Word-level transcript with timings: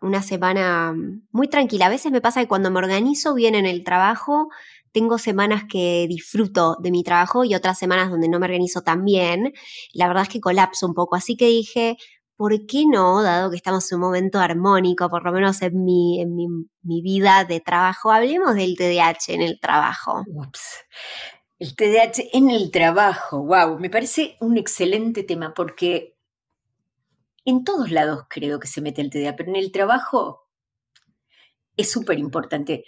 una 0.00 0.22
semana 0.22 0.94
muy 1.30 1.48
tranquila. 1.48 1.86
A 1.86 1.90
veces 1.90 2.12
me 2.12 2.20
pasa 2.20 2.40
que 2.40 2.48
cuando 2.48 2.70
me 2.70 2.78
organizo 2.78 3.34
bien 3.34 3.54
en 3.54 3.66
el 3.66 3.84
trabajo, 3.84 4.48
tengo 4.92 5.18
semanas 5.18 5.64
que 5.70 6.06
disfruto 6.08 6.76
de 6.80 6.90
mi 6.90 7.02
trabajo 7.02 7.44
y 7.44 7.54
otras 7.54 7.78
semanas 7.78 8.10
donde 8.10 8.28
no 8.28 8.38
me 8.38 8.46
organizo 8.46 8.82
tan 8.82 9.04
bien. 9.04 9.52
La 9.92 10.08
verdad 10.08 10.24
es 10.24 10.28
que 10.28 10.40
colapso 10.40 10.86
un 10.86 10.94
poco. 10.94 11.16
Así 11.16 11.36
que 11.36 11.46
dije, 11.46 11.96
¿por 12.36 12.66
qué 12.66 12.84
no, 12.90 13.22
dado 13.22 13.50
que 13.50 13.56
estamos 13.56 13.90
en 13.92 13.96
un 13.96 14.02
momento 14.02 14.38
armónico, 14.40 15.08
por 15.10 15.24
lo 15.24 15.32
menos 15.32 15.60
en 15.62 15.84
mi, 15.84 16.20
en 16.20 16.34
mi, 16.34 17.02
vida 17.02 17.44
de 17.44 17.60
trabajo, 17.60 18.10
hablemos 18.10 18.54
del 18.54 18.76
TDAH 18.76 19.34
en 19.34 19.42
el 19.42 19.60
trabajo? 19.60 20.24
Ups. 20.26 20.86
El 21.58 21.76
TDAH 21.76 22.30
en 22.32 22.48
el 22.48 22.70
trabajo, 22.70 23.44
wow, 23.44 23.78
me 23.78 23.90
parece 23.90 24.38
un 24.40 24.56
excelente 24.56 25.22
tema 25.22 25.52
porque 25.54 26.16
en 27.44 27.64
todos 27.64 27.90
lados 27.90 28.24
creo 28.28 28.60
que 28.60 28.68
se 28.68 28.80
mete 28.80 29.00
el 29.00 29.10
TDA, 29.10 29.36
pero 29.36 29.50
en 29.50 29.56
el 29.56 29.72
trabajo 29.72 30.48
es 31.76 31.90
súper 31.90 32.18
importante. 32.18 32.84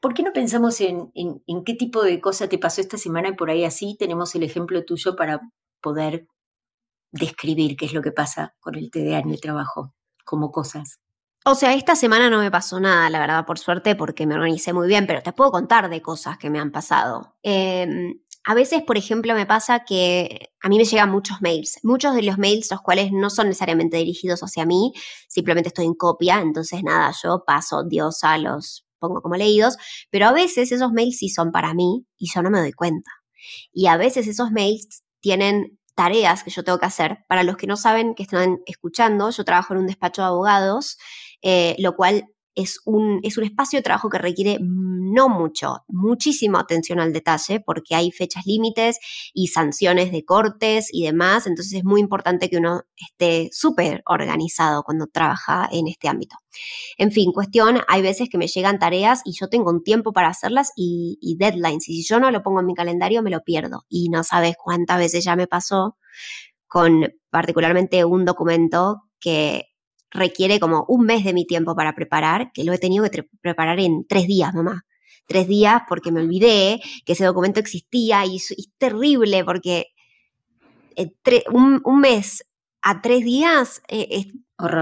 ¿Por 0.00 0.14
qué 0.14 0.22
no 0.22 0.32
pensamos 0.32 0.80
en, 0.80 1.10
en, 1.14 1.64
qué 1.64 1.74
tipo 1.74 2.02
de 2.02 2.20
cosa 2.20 2.48
te 2.48 2.58
pasó 2.58 2.80
esta 2.80 2.98
semana 2.98 3.30
y 3.30 3.34
por 3.36 3.50
ahí 3.50 3.64
así 3.64 3.96
tenemos 3.98 4.34
el 4.34 4.42
ejemplo 4.42 4.84
tuyo 4.84 5.16
para 5.16 5.40
poder 5.80 6.26
describir 7.10 7.76
qué 7.76 7.86
es 7.86 7.94
lo 7.94 8.02
que 8.02 8.12
pasa 8.12 8.54
con 8.60 8.76
el 8.76 8.90
TDA 8.90 9.18
en 9.18 9.30
el 9.30 9.40
trabajo, 9.40 9.94
como 10.24 10.52
cosas? 10.52 11.00
O 11.44 11.54
sea, 11.54 11.74
esta 11.74 11.94
semana 11.94 12.28
no 12.28 12.40
me 12.40 12.50
pasó 12.50 12.80
nada, 12.80 13.08
la 13.08 13.20
verdad, 13.20 13.46
por 13.46 13.58
suerte, 13.58 13.94
porque 13.94 14.26
me 14.26 14.34
organicé 14.34 14.72
muy 14.72 14.88
bien, 14.88 15.06
pero 15.06 15.22
te 15.22 15.32
puedo 15.32 15.52
contar 15.52 15.88
de 15.88 16.02
cosas 16.02 16.38
que 16.38 16.50
me 16.50 16.58
han 16.58 16.72
pasado. 16.72 17.36
Eh, 17.42 18.16
a 18.48 18.54
veces, 18.54 18.82
por 18.82 18.96
ejemplo, 18.96 19.34
me 19.34 19.44
pasa 19.44 19.84
que 19.84 20.50
a 20.62 20.68
mí 20.68 20.78
me 20.78 20.84
llegan 20.84 21.10
muchos 21.10 21.42
mails, 21.42 21.80
muchos 21.82 22.14
de 22.14 22.22
los 22.22 22.38
mails 22.38 22.70
los 22.70 22.80
cuales 22.80 23.10
no 23.10 23.28
son 23.28 23.48
necesariamente 23.48 23.96
dirigidos 23.96 24.40
hacia 24.40 24.64
mí, 24.64 24.92
simplemente 25.26 25.68
estoy 25.68 25.86
en 25.86 25.94
copia, 25.94 26.40
entonces 26.40 26.84
nada, 26.84 27.12
yo 27.24 27.42
paso 27.44 27.82
diosa, 27.82 28.38
los 28.38 28.86
pongo 29.00 29.20
como 29.20 29.34
leídos, 29.34 29.76
pero 30.10 30.28
a 30.28 30.32
veces 30.32 30.70
esos 30.70 30.92
mails 30.92 31.18
sí 31.18 31.28
son 31.28 31.50
para 31.50 31.74
mí 31.74 32.06
y 32.16 32.30
yo 32.32 32.40
no 32.40 32.50
me 32.50 32.60
doy 32.60 32.72
cuenta. 32.72 33.10
Y 33.72 33.88
a 33.88 33.96
veces 33.96 34.28
esos 34.28 34.52
mails 34.52 35.02
tienen 35.20 35.80
tareas 35.96 36.44
que 36.44 36.50
yo 36.52 36.62
tengo 36.62 36.78
que 36.78 36.86
hacer. 36.86 37.18
Para 37.26 37.42
los 37.42 37.56
que 37.56 37.66
no 37.66 37.76
saben 37.76 38.14
que 38.14 38.22
están 38.22 38.58
escuchando, 38.66 39.30
yo 39.30 39.44
trabajo 39.44 39.74
en 39.74 39.80
un 39.80 39.86
despacho 39.88 40.22
de 40.22 40.28
abogados, 40.28 40.98
eh, 41.42 41.74
lo 41.80 41.96
cual 41.96 42.28
es 42.56 42.80
un, 42.84 43.20
es 43.22 43.36
un 43.36 43.44
espacio 43.44 43.78
de 43.78 43.82
trabajo 43.82 44.08
que 44.08 44.18
requiere 44.18 44.58
no 44.60 45.28
mucho, 45.28 45.84
muchísima 45.86 46.60
atención 46.60 46.98
al 46.98 47.12
detalle, 47.12 47.60
porque 47.60 47.94
hay 47.94 48.10
fechas 48.10 48.46
límites 48.46 48.98
y 49.32 49.48
sanciones 49.48 50.10
de 50.10 50.24
cortes 50.24 50.88
y 50.90 51.04
demás, 51.04 51.46
entonces 51.46 51.74
es 51.74 51.84
muy 51.84 52.00
importante 52.00 52.48
que 52.48 52.56
uno 52.56 52.82
esté 52.96 53.50
súper 53.52 54.02
organizado 54.06 54.82
cuando 54.82 55.06
trabaja 55.06 55.68
en 55.70 55.86
este 55.86 56.08
ámbito. 56.08 56.36
En 56.96 57.12
fin, 57.12 57.30
cuestión, 57.32 57.80
hay 57.86 58.02
veces 58.02 58.28
que 58.30 58.38
me 58.38 58.48
llegan 58.48 58.78
tareas 58.78 59.20
y 59.24 59.32
yo 59.38 59.48
tengo 59.48 59.70
un 59.70 59.84
tiempo 59.84 60.12
para 60.12 60.28
hacerlas 60.28 60.72
y, 60.74 61.18
y 61.20 61.36
deadlines, 61.36 61.88
y 61.88 62.02
si 62.02 62.08
yo 62.08 62.18
no 62.18 62.30
lo 62.30 62.42
pongo 62.42 62.60
en 62.60 62.66
mi 62.66 62.74
calendario 62.74 63.22
me 63.22 63.30
lo 63.30 63.42
pierdo, 63.44 63.84
y 63.88 64.08
no 64.08 64.24
sabes 64.24 64.54
cuántas 64.62 64.98
veces 64.98 65.24
ya 65.24 65.36
me 65.36 65.46
pasó 65.46 65.98
con 66.66 67.06
particularmente 67.30 68.04
un 68.04 68.24
documento 68.24 69.02
que 69.20 69.66
requiere 70.10 70.60
como 70.60 70.84
un 70.88 71.04
mes 71.04 71.24
de 71.24 71.32
mi 71.32 71.46
tiempo 71.46 71.74
para 71.74 71.94
preparar, 71.94 72.50
que 72.52 72.64
lo 72.64 72.72
he 72.72 72.78
tenido 72.78 73.08
que 73.10 73.24
preparar 73.40 73.80
en 73.80 74.06
tres 74.06 74.26
días, 74.26 74.54
mamá. 74.54 74.84
Tres 75.26 75.48
días 75.48 75.82
porque 75.88 76.12
me 76.12 76.20
olvidé 76.20 76.80
que 77.04 77.14
ese 77.14 77.24
documento 77.24 77.58
existía 77.58 78.24
y, 78.24 78.36
es 78.36 78.54
terrible 78.78 79.44
porque 79.44 79.86
eh, 80.94 81.12
un, 81.52 81.82
mes 82.00 82.44
a 82.82 83.02
tres 83.02 83.24
días 83.24 83.82
eh, 83.88 84.06
es, 84.10 84.26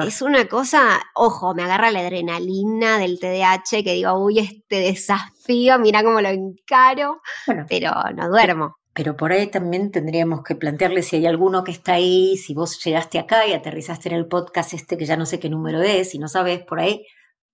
es, 0.07 0.23
una 0.23 0.47
cosa, 0.47 1.01
ojo, 1.15 1.55
me 1.55 1.62
agarra 1.62 1.91
la 1.91 2.01
adrenalina 2.01 2.99
del 2.99 3.19
TDAH 3.19 3.83
que 3.83 3.95
digo, 3.95 4.12
uy, 4.19 4.39
este 4.41 4.77
desafío, 4.77 5.79
mira 5.79 6.03
cómo 6.03 6.21
lo 6.21 6.29
encaro, 6.29 7.23
pero 7.69 7.93
no 8.15 8.29
duermo. 8.29 8.77
Pero 8.94 9.16
por 9.16 9.32
ahí 9.32 9.50
también 9.50 9.91
tendríamos 9.91 10.43
que 10.44 10.55
plantearle 10.55 11.03
si 11.03 11.16
hay 11.16 11.27
alguno 11.27 11.65
que 11.65 11.72
está 11.72 11.94
ahí, 11.94 12.37
si 12.37 12.55
vos 12.55 12.82
llegaste 12.84 13.19
acá 13.19 13.47
y 13.47 13.53
aterrizaste 13.53 14.09
en 14.09 14.15
el 14.15 14.28
podcast 14.28 14.72
este 14.72 14.97
que 14.97 15.05
ya 15.05 15.16
no 15.16 15.27
sé 15.27 15.41
qué 15.41 15.50
número 15.50 15.82
es, 15.82 16.15
y 16.15 16.19
no 16.19 16.28
sabes 16.28 16.65
por 16.65 16.78
ahí, 16.78 17.05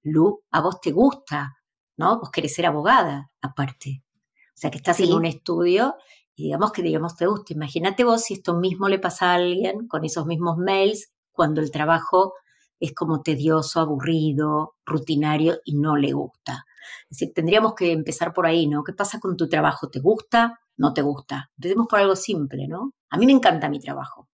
Lu, 0.02 0.42
a 0.50 0.60
vos 0.60 0.80
te 0.80 0.92
gusta, 0.92 1.56
¿no? 1.96 2.20
Vos 2.20 2.30
querés 2.30 2.54
ser 2.54 2.66
abogada, 2.66 3.30
aparte. 3.40 4.02
O 4.48 4.60
sea, 4.60 4.70
que 4.70 4.78
estás 4.78 5.00
en 5.00 5.12
un 5.14 5.24
estudio 5.24 5.96
y 6.34 6.44
digamos 6.44 6.72
que 6.72 6.82
digamos 6.82 7.16
te 7.16 7.26
gusta. 7.26 7.54
Imagínate 7.54 8.04
vos 8.04 8.22
si 8.22 8.34
esto 8.34 8.54
mismo 8.54 8.88
le 8.88 8.98
pasa 8.98 9.32
a 9.32 9.34
alguien 9.34 9.88
con 9.88 10.04
esos 10.04 10.26
mismos 10.26 10.58
mails 10.58 11.10
cuando 11.32 11.62
el 11.62 11.70
trabajo 11.70 12.34
es 12.78 12.94
como 12.94 13.22
tedioso, 13.22 13.80
aburrido, 13.80 14.74
rutinario 14.84 15.58
y 15.64 15.76
no 15.76 15.96
le 15.96 16.12
gusta. 16.12 16.64
Es 17.10 17.18
decir, 17.18 17.32
tendríamos 17.34 17.74
que 17.74 17.92
empezar 17.92 18.32
por 18.32 18.46
ahí, 18.46 18.66
¿no? 18.66 18.84
¿Qué 18.84 18.92
pasa 18.92 19.20
con 19.20 19.36
tu 19.36 19.48
trabajo? 19.48 19.88
¿Te 19.88 20.00
gusta? 20.00 20.60
No 20.80 20.94
te 20.94 21.02
gusta. 21.02 21.50
Empecemos 21.58 21.86
por 21.88 21.98
algo 22.00 22.16
simple, 22.16 22.66
¿no? 22.66 22.94
A 23.10 23.18
mí 23.18 23.26
me 23.26 23.32
encanta 23.32 23.68
mi 23.68 23.78
trabajo. 23.80 24.28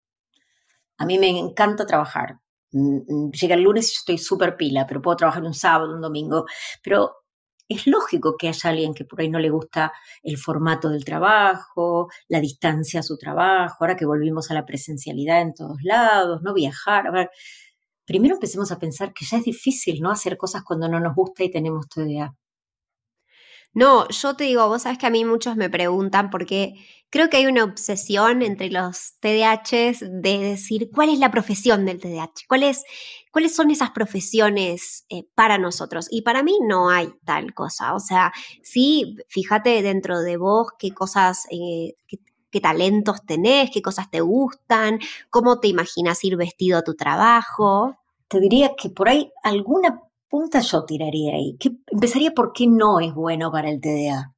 A 0.99 1.07
mí 1.07 1.17
me 1.19 1.29
encanta 1.29 1.87
trabajar. 1.87 2.41
Mm, 2.73 3.29
mm, 3.29 3.31
llega 3.33 3.55
el 3.55 3.63
lunes 3.63 3.91
y 3.93 3.95
estoy 3.97 4.19
súper 4.19 4.57
pila, 4.57 4.85
pero 4.87 5.01
puedo 5.01 5.17
trabajar 5.17 5.45
un 5.45 5.55
sábado, 5.55 5.95
un 5.95 6.01
domingo. 6.01 6.45
Pero 6.83 7.15
es 7.69 7.87
lógico 7.87 8.37
que 8.37 8.49
haya 8.49 8.71
alguien 8.71 8.93
que 8.93 9.05
por 9.05 9.21
ahí 9.21 9.29
no 9.31 9.39
le 9.39 9.51
gusta 9.51 9.93
el 10.23 10.37
formato 10.37 10.89
del 10.91 11.05
trabajo, 11.05 12.09
la 12.29 12.41
distancia 12.41 13.01
a 13.01 13.03
su 13.05 13.17
trabajo, 13.19 13.77
ahora 13.81 13.97
que 13.97 14.05
volvimos 14.05 14.51
a 14.51 14.55
la 14.55 14.67
presencialidad 14.67 15.43
en 15.43 15.55
todos 15.55 15.79
lados, 15.83 16.43
no 16.43 16.55
viajar. 16.55 17.07
A 17.07 17.13
ver, 17.13 17.31
primero 18.05 18.35
empecemos 18.35 18.73
a 18.73 18.79
pensar 18.81 19.13
que 19.15 19.25
ya 19.27 19.39
es 19.39 19.45
difícil 19.45 20.01
no 20.01 20.11
hacer 20.11 20.37
cosas 20.37 20.65
cuando 20.65 20.89
no 20.89 21.01
nos 21.01 21.15
gusta 21.15 21.45
y 21.45 21.51
tenemos 21.53 21.87
idea. 21.97 22.35
No, 23.75 24.07
yo 24.09 24.37
te 24.37 24.45
digo, 24.45 24.69
vos 24.69 24.83
sabes 24.83 24.99
que 24.99 25.07
a 25.07 25.11
mí 25.11 25.25
muchos 25.25 25.57
me 25.57 25.71
preguntan 25.71 26.29
porque 26.29 26.75
creo 27.09 27.31
que 27.31 27.39
hay 27.39 27.47
una 27.47 27.65
obsesión 27.65 28.43
entre 28.43 28.71
los 28.71 29.15
TDAHs 29.21 30.01
de 30.01 30.39
decir 30.39 30.91
cuál 30.95 31.09
es 31.09 31.19
la 31.19 31.31
profesión 31.31 31.87
del 31.87 31.99
TDAH, 31.99 32.47
cuáles 32.49 32.85
son 33.55 33.71
esas 33.71 33.91
profesiones 33.91 35.07
eh, 35.09 35.25
para 35.35 35.57
nosotros. 35.57 36.07
Y 36.11 36.21
para 36.23 36.43
mí 36.43 36.59
no 36.67 36.91
hay 36.91 37.15
tal 37.25 37.55
cosa. 37.55 37.95
O 37.95 38.01
sea, 38.01 38.33
sí, 38.63 39.17
fíjate 39.29 39.81
dentro 39.83 40.21
de 40.21 40.37
vos 40.37 40.69
qué 40.79 40.93
cosas, 40.93 41.47
eh, 41.51 41.95
qué, 42.07 42.19
qué 42.51 42.61
talentos 42.61 43.25
tenés, 43.25 43.71
qué 43.71 43.81
cosas 43.81 44.11
te 44.11 44.21
gustan, 44.21 44.99
cómo 45.31 45.61
te 45.61 45.69
imaginas 45.69 46.23
ir 46.25 46.37
vestido 46.37 46.79
a 46.79 46.83
tu 46.83 46.95
trabajo. 46.95 47.97
Te 48.29 48.39
diría 48.39 48.73
que 48.77 48.91
por 48.91 49.09
ahí 49.09 49.33
alguna 49.43 50.03
punta 50.33 50.61
yo 50.61 50.87
tiraría 50.87 51.35
ahí. 51.35 51.59
Empezaría 51.89 52.31
por 52.31 52.55
qué 52.55 52.67
no 52.67 53.01
es 53.01 53.13
bueno 53.13 53.53
para 53.53 53.69
el 53.69 53.83
TDA. 53.83 54.35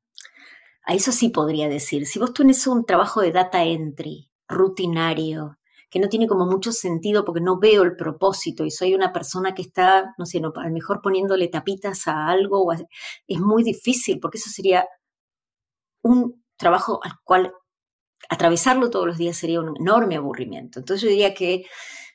A 0.87 0.93
eso 0.93 1.12
sí 1.12 1.28
podría 1.28 1.69
decir. 1.69 2.05
Si 2.06 2.19
vos 2.19 2.34
tenés 2.34 2.66
un 2.66 2.84
trabajo 2.84 3.21
de 3.21 3.31
data 3.31 3.62
entry, 3.62 4.28
rutinario, 4.49 5.56
que 5.88 6.00
no 6.00 6.09
tiene 6.09 6.27
como 6.27 6.47
mucho 6.47 6.72
sentido 6.72 7.25
porque 7.25 7.41
no 7.41 7.60
veo 7.60 7.84
el 7.84 7.94
propósito 7.94 8.65
y 8.65 8.72
soy 8.72 8.93
una 8.93 9.12
persona 9.12 9.55
que 9.55 9.62
está, 9.62 10.12
no 10.19 10.27
sé, 10.27 10.41
no, 10.41 10.53
a 10.56 10.66
lo 10.66 10.72
mejor 10.72 11.00
poniéndole 11.00 11.47
tapitas 11.47 12.09
a 12.09 12.26
algo, 12.26 12.72
es 12.72 13.41
muy 13.41 13.62
difícil 13.62 14.19
porque 14.19 14.38
eso 14.38 14.50
sería 14.50 14.88
un 16.02 16.44
trabajo 16.56 16.99
al 17.05 17.12
cual 17.23 17.52
atravesarlo 18.29 18.91
todos 18.91 19.06
los 19.06 19.17
días 19.17 19.37
sería 19.37 19.61
un 19.61 19.76
enorme 19.76 20.17
aburrimiento. 20.17 20.81
Entonces 20.81 21.02
yo 21.02 21.08
diría 21.08 21.35
que 21.35 21.67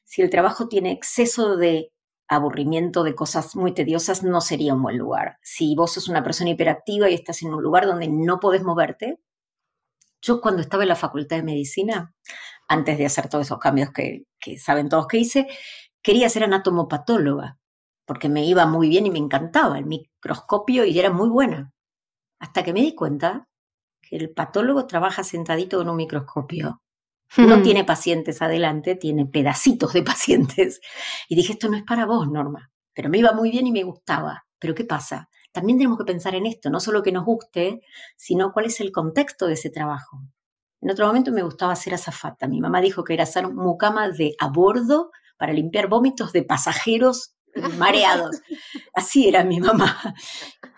si 0.04 0.22
el 0.22 0.30
trabajo 0.30 0.68
tiene 0.68 0.92
exceso 0.92 1.56
de 1.56 1.94
aburrimiento 2.30 3.04
de 3.04 3.16
cosas 3.16 3.56
muy 3.56 3.74
tediosas 3.74 4.24
no 4.24 4.40
sería 4.40 4.76
un 4.76 4.84
buen 4.84 4.98
lugar. 4.98 5.40
Si 5.42 5.76
vos 5.76 5.94
sos 5.94 6.08
una 6.08 6.24
persona 6.24 6.52
hiperactiva 6.52 7.10
y 7.10 7.16
estás 7.16 7.42
en 7.42 7.54
un 7.54 7.62
lugar 7.62 7.88
donde 7.88 8.08
no 8.08 8.40
podés 8.40 8.64
moverte, 8.64 9.20
yo 10.22 10.40
cuando 10.40 10.62
estaba 10.62 10.84
en 10.84 10.90
la 10.90 10.96
facultad 10.96 11.38
de 11.38 11.44
medicina, 11.44 12.14
antes 12.68 12.98
de 12.98 13.06
hacer 13.06 13.30
todos 13.30 13.48
esos 13.48 13.58
cambios 13.58 13.90
que, 13.92 14.26
saben 14.60 14.90
todos 14.90 15.08
que 15.08 15.18
hice, 15.18 15.48
quería 16.02 16.30
ser 16.30 16.44
anatomopatóloga, 16.44 17.58
porque 18.06 18.30
me 18.30 18.46
iba 18.46 18.66
muy 18.68 18.90
bien 18.90 19.08
y 19.08 19.12
me 19.12 19.20
encantaba 19.20 19.80
el 19.80 19.86
microscopio 19.86 20.86
y 20.86 21.00
era 21.00 21.10
muy 21.10 21.30
buena. 21.30 21.74
Hasta 22.40 22.64
que 22.64 22.74
me 22.74 22.82
di 22.82 22.96
cuenta 22.96 23.48
que 24.02 24.18
el 24.18 24.32
patólogo 24.32 24.86
trabaja 24.86 25.24
sentadito 25.24 25.82
en 25.82 25.90
un 25.90 25.98
microscopio 25.98 26.82
no 27.38 27.62
tiene 27.62 27.84
pacientes 27.84 28.42
adelante, 28.42 28.96
tiene 28.96 29.26
pedacitos 29.26 29.94
de 29.94 30.04
pacientes. 30.04 30.82
Y 31.28 31.36
dije, 31.36 31.54
esto 31.54 31.70
no 31.70 31.78
es 31.78 31.84
para 31.84 32.06
vos, 32.06 32.30
Norma. 32.30 32.72
Pero 32.94 33.10
me 33.10 33.18
iba 33.18 33.32
muy 33.34 33.52
bien 33.52 33.68
y 33.68 33.72
me 33.72 33.84
gustaba. 33.84 34.46
Pero 34.60 34.76
¿qué 34.76 34.84
pasa? 34.84 35.30
También 35.52 35.78
tenemos 35.78 35.98
que 35.98 36.06
pensar 36.06 36.36
en 36.36 36.46
esto, 36.46 36.70
no 36.70 36.80
solo 36.80 37.02
que 37.02 37.12
nos 37.12 37.26
guste, 37.26 37.82
sino 38.18 38.52
cuál 38.52 38.66
es 38.66 38.80
el 38.82 38.92
contexto 38.92 39.48
de 39.48 39.54
ese 39.54 39.70
trabajo. 39.70 40.22
En 40.82 40.92
otro 40.92 41.08
momento 41.08 41.32
me 41.32 41.44
gustaba 41.44 41.76
ser 41.76 41.94
azafata. 41.94 42.48
Mi 42.48 42.62
mamá 42.62 42.82
dijo 42.82 43.04
que 43.04 43.14
era 43.14 43.24
hacer 43.24 43.48
mucama 43.52 44.10
de 44.10 44.36
a 44.40 44.48
bordo 44.48 45.12
para 45.38 45.54
limpiar 45.54 45.88
vómitos 45.88 46.32
de 46.34 46.44
pasajeros 46.44 47.36
mareados. 47.78 48.38
Así 48.94 49.28
era 49.28 49.44
mi 49.44 49.60
mamá. 49.60 49.98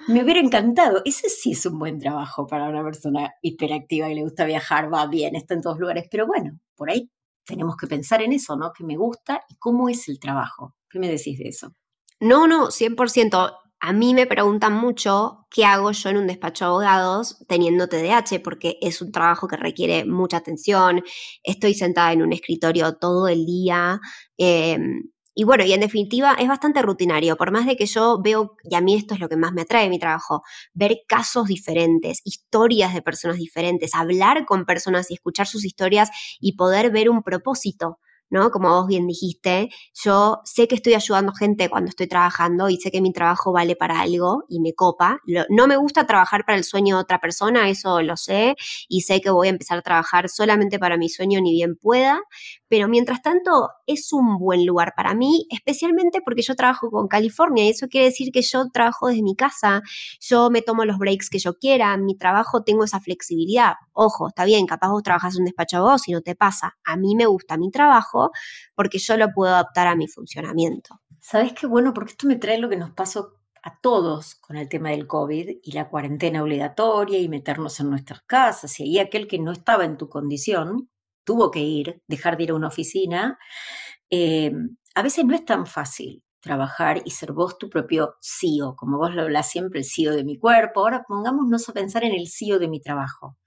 Me 0.07 0.23
hubiera 0.23 0.39
encantado. 0.39 1.01
Ese 1.05 1.29
sí 1.29 1.51
es 1.51 1.65
un 1.65 1.79
buen 1.79 1.99
trabajo 1.99 2.47
para 2.47 2.69
una 2.69 2.83
persona 2.83 3.33
hiperactiva 3.41 4.09
y 4.09 4.15
le 4.15 4.23
gusta 4.23 4.45
viajar, 4.45 4.93
va 4.93 5.05
bien, 5.07 5.35
está 5.35 5.53
en 5.53 5.61
todos 5.61 5.79
lugares. 5.79 6.07
Pero 6.09 6.27
bueno, 6.27 6.59
por 6.75 6.89
ahí 6.89 7.09
tenemos 7.45 7.75
que 7.77 7.87
pensar 7.87 8.21
en 8.21 8.33
eso, 8.33 8.55
¿no? 8.55 8.71
Que 8.73 8.83
me 8.83 8.97
gusta 8.97 9.41
y 9.49 9.55
cómo 9.55 9.89
es 9.89 10.07
el 10.09 10.19
trabajo. 10.19 10.75
¿Qué 10.89 10.99
me 10.99 11.09
decís 11.09 11.37
de 11.37 11.49
eso? 11.49 11.73
No, 12.19 12.47
no, 12.47 12.67
100%. 12.71 13.51
A 13.83 13.93
mí 13.93 14.13
me 14.13 14.27
preguntan 14.27 14.73
mucho 14.73 15.47
qué 15.49 15.65
hago 15.65 15.91
yo 15.91 16.09
en 16.09 16.17
un 16.17 16.27
despacho 16.27 16.65
de 16.65 16.69
abogados 16.69 17.43
teniendo 17.47 17.87
TDAH, 17.87 18.39
porque 18.43 18.77
es 18.79 19.01
un 19.01 19.11
trabajo 19.11 19.47
que 19.47 19.57
requiere 19.57 20.05
mucha 20.05 20.37
atención. 20.37 21.03
Estoy 21.43 21.73
sentada 21.73 22.13
en 22.13 22.21
un 22.21 22.31
escritorio 22.31 22.97
todo 22.97 23.27
el 23.27 23.45
día. 23.45 23.99
Em, 24.37 25.10
y 25.33 25.43
bueno, 25.45 25.63
y 25.65 25.73
en 25.73 25.79
definitiva 25.81 26.35
es 26.39 26.47
bastante 26.47 26.81
rutinario, 26.81 27.37
por 27.37 27.51
más 27.51 27.65
de 27.65 27.75
que 27.75 27.85
yo 27.85 28.19
veo, 28.21 28.55
y 28.63 28.75
a 28.75 28.81
mí 28.81 28.95
esto 28.95 29.13
es 29.13 29.19
lo 29.19 29.29
que 29.29 29.37
más 29.37 29.53
me 29.53 29.61
atrae 29.61 29.89
mi 29.89 29.99
trabajo, 29.99 30.43
ver 30.73 30.99
casos 31.07 31.47
diferentes, 31.47 32.21
historias 32.25 32.93
de 32.93 33.01
personas 33.01 33.37
diferentes, 33.37 33.95
hablar 33.95 34.45
con 34.45 34.65
personas 34.65 35.09
y 35.11 35.15
escuchar 35.15 35.47
sus 35.47 35.65
historias 35.65 36.09
y 36.39 36.55
poder 36.55 36.91
ver 36.91 37.09
un 37.09 37.23
propósito. 37.23 37.99
¿No? 38.31 38.49
Como 38.49 38.69
vos 38.69 38.87
bien 38.87 39.05
dijiste, 39.05 39.69
yo 39.93 40.39
sé 40.45 40.67
que 40.67 40.75
estoy 40.75 40.95
ayudando 40.95 41.33
gente 41.33 41.69
cuando 41.69 41.89
estoy 41.89 42.07
trabajando 42.07 42.69
y 42.69 42.77
sé 42.77 42.89
que 42.89 43.01
mi 43.01 43.11
trabajo 43.11 43.51
vale 43.51 43.75
para 43.75 43.99
algo 43.99 44.45
y 44.49 44.59
me 44.61 44.73
copa. 44.73 45.19
no 45.49 45.67
me 45.67 45.75
gusta 45.75 46.07
trabajar 46.07 46.45
para 46.45 46.57
el 46.57 46.63
sueño 46.63 46.95
de 46.95 47.01
otra 47.01 47.19
persona, 47.19 47.69
eso 47.69 48.01
lo 48.01 48.17
sé, 48.17 48.55
y 48.87 49.01
sé 49.01 49.21
que 49.21 49.29
voy 49.29 49.47
a 49.47 49.51
empezar 49.51 49.77
a 49.77 49.81
trabajar 49.81 50.29
solamente 50.29 50.79
para 50.79 50.97
mi 50.97 51.09
sueño 51.09 51.41
ni 51.41 51.51
bien 51.51 51.75
pueda, 51.75 52.21
pero 52.69 52.87
mientras 52.87 53.21
tanto 53.21 53.69
es 53.85 54.13
un 54.13 54.37
buen 54.39 54.65
lugar 54.65 54.93
para 54.95 55.13
mí, 55.13 55.45
especialmente 55.49 56.21
porque 56.23 56.41
yo 56.41 56.55
trabajo 56.55 56.89
con 56.89 57.09
California 57.09 57.65
y 57.65 57.69
eso 57.69 57.87
quiere 57.87 58.07
decir 58.07 58.31
que 58.31 58.41
yo 58.41 58.69
trabajo 58.71 59.07
desde 59.09 59.23
mi 59.23 59.35
casa, 59.35 59.81
yo 60.21 60.49
me 60.49 60.61
tomo 60.61 60.85
los 60.85 60.97
breaks 60.97 61.29
que 61.29 61.39
yo 61.39 61.55
quiera, 61.55 61.97
mi 61.97 62.15
trabajo 62.15 62.63
tengo 62.63 62.85
esa 62.85 63.01
flexibilidad. 63.01 63.73
Ojo, 63.91 64.29
está 64.29 64.45
bien, 64.45 64.65
capaz 64.67 64.89
vos 64.89 65.03
trabajas 65.03 65.35
en 65.35 65.41
un 65.41 65.45
despacho 65.45 65.83
vos 65.83 66.07
y 66.07 66.13
no 66.13 66.21
te 66.21 66.35
pasa. 66.35 66.77
A 66.85 66.95
mí 66.95 67.15
me 67.15 67.25
gusta 67.25 67.57
mi 67.57 67.69
trabajo 67.71 68.20
porque 68.75 68.99
yo 68.99 69.17
lo 69.17 69.29
puedo 69.33 69.53
adaptar 69.53 69.87
a 69.87 69.95
mi 69.95 70.07
funcionamiento. 70.07 71.01
¿Sabes 71.21 71.53
qué 71.53 71.67
bueno? 71.67 71.93
Porque 71.93 72.11
esto 72.11 72.27
me 72.27 72.35
trae 72.35 72.57
lo 72.57 72.69
que 72.69 72.77
nos 72.77 72.91
pasó 72.91 73.37
a 73.63 73.79
todos 73.79 74.35
con 74.35 74.57
el 74.57 74.67
tema 74.69 74.89
del 74.89 75.07
COVID 75.07 75.49
y 75.63 75.71
la 75.71 75.89
cuarentena 75.89 76.43
obligatoria 76.43 77.19
y 77.19 77.29
meternos 77.29 77.79
en 77.79 77.89
nuestras 77.89 78.21
casas. 78.21 78.79
Y 78.79 78.83
ahí 78.83 78.99
aquel 78.99 79.27
que 79.27 79.39
no 79.39 79.51
estaba 79.51 79.85
en 79.85 79.97
tu 79.97 80.09
condición 80.09 80.89
tuvo 81.23 81.51
que 81.51 81.59
ir, 81.59 82.01
dejar 82.07 82.37
de 82.37 82.43
ir 82.43 82.51
a 82.51 82.55
una 82.55 82.67
oficina. 82.67 83.37
Eh, 84.09 84.51
a 84.95 85.01
veces 85.03 85.25
no 85.25 85.35
es 85.35 85.45
tan 85.45 85.67
fácil 85.67 86.23
trabajar 86.41 87.01
y 87.05 87.11
ser 87.11 87.33
vos 87.33 87.57
tu 87.57 87.69
propio 87.69 88.15
CEO, 88.19 88.75
como 88.75 88.97
vos 88.97 89.13
lo 89.13 89.21
hablas 89.21 89.49
siempre, 89.49 89.79
el 89.79 89.85
CEO 89.85 90.13
de 90.15 90.23
mi 90.23 90.37
cuerpo. 90.37 90.81
Ahora 90.81 91.05
pongámonos 91.07 91.69
a 91.69 91.73
pensar 91.73 92.03
en 92.03 92.13
el 92.13 92.27
CEO 92.27 92.59
de 92.59 92.67
mi 92.67 92.81
trabajo. 92.81 93.37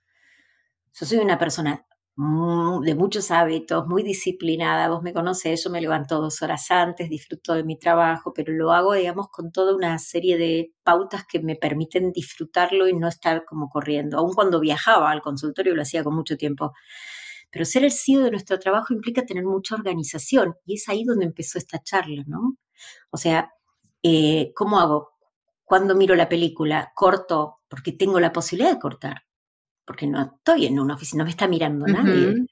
Yo 0.95 1.07
soy 1.07 1.19
una 1.19 1.39
persona 1.39 1.85
de 2.17 2.95
muchos 2.95 3.33
hábitos, 3.33 3.89
muy 3.89 4.05
disciplinada, 4.05 4.89
vos 4.89 5.03
me 5.03 5.13
conocés, 5.13 5.65
yo 5.65 5.71
me 5.71 5.81
levanto 5.81 6.21
dos 6.21 6.43
horas 6.43 6.71
antes, 6.71 7.11
disfruto 7.11 7.55
de 7.55 7.65
mi 7.65 7.77
trabajo, 7.77 8.33
pero 8.33 8.53
lo 8.53 8.73
hago, 8.73 8.95
digamos, 8.95 9.29
con 9.31 9.51
toda 9.51 9.75
una 9.75 9.99
serie 9.99 10.39
de 10.39 10.73
pautas 10.85 11.25
que 11.27 11.41
me 11.41 11.57
permiten 11.57 12.13
disfrutarlo 12.13 12.87
y 12.87 12.95
no 12.95 13.09
estar 13.09 13.45
como 13.45 13.69
corriendo. 13.69 14.19
Aun 14.19 14.33
cuando 14.33 14.61
viajaba 14.61 15.11
al 15.11 15.23
consultorio 15.23 15.75
lo 15.75 15.83
hacía 15.83 16.05
con 16.05 16.15
mucho 16.15 16.37
tiempo. 16.37 16.73
Pero 17.51 17.65
ser 17.65 17.85
el 17.85 17.93
CEO 17.93 18.23
de 18.23 18.31
nuestro 18.31 18.59
trabajo 18.59 18.95
implica 18.95 19.25
tener 19.27 19.45
mucha 19.45 19.75
organización 19.75 20.57
y 20.67 20.75
es 20.75 20.89
ahí 20.89 21.05
donde 21.05 21.25
empezó 21.27 21.59
esta 21.59 21.83
charla, 21.83 22.23
¿no? 22.27 22.57
O 23.11 23.17
sea, 23.17 23.53
eh, 24.03 24.53
¿cómo 24.55 24.79
hago? 24.81 25.13
Cuando 25.65 25.95
miro 25.97 26.15
la 26.15 26.29
película, 26.29 26.93
corto 26.95 27.61
porque 27.69 27.93
tengo 27.93 28.21
la 28.21 28.33
posibilidad 28.33 28.73
de 28.73 28.79
cortar, 28.81 29.25
porque 29.85 30.07
no 30.07 30.23
estoy 30.23 30.67
en 30.67 30.79
una 30.79 30.95
oficina, 30.95 31.21
no 31.21 31.25
me 31.25 31.31
está 31.31 31.49
mirando 31.49 31.87
nadie. 31.87 32.47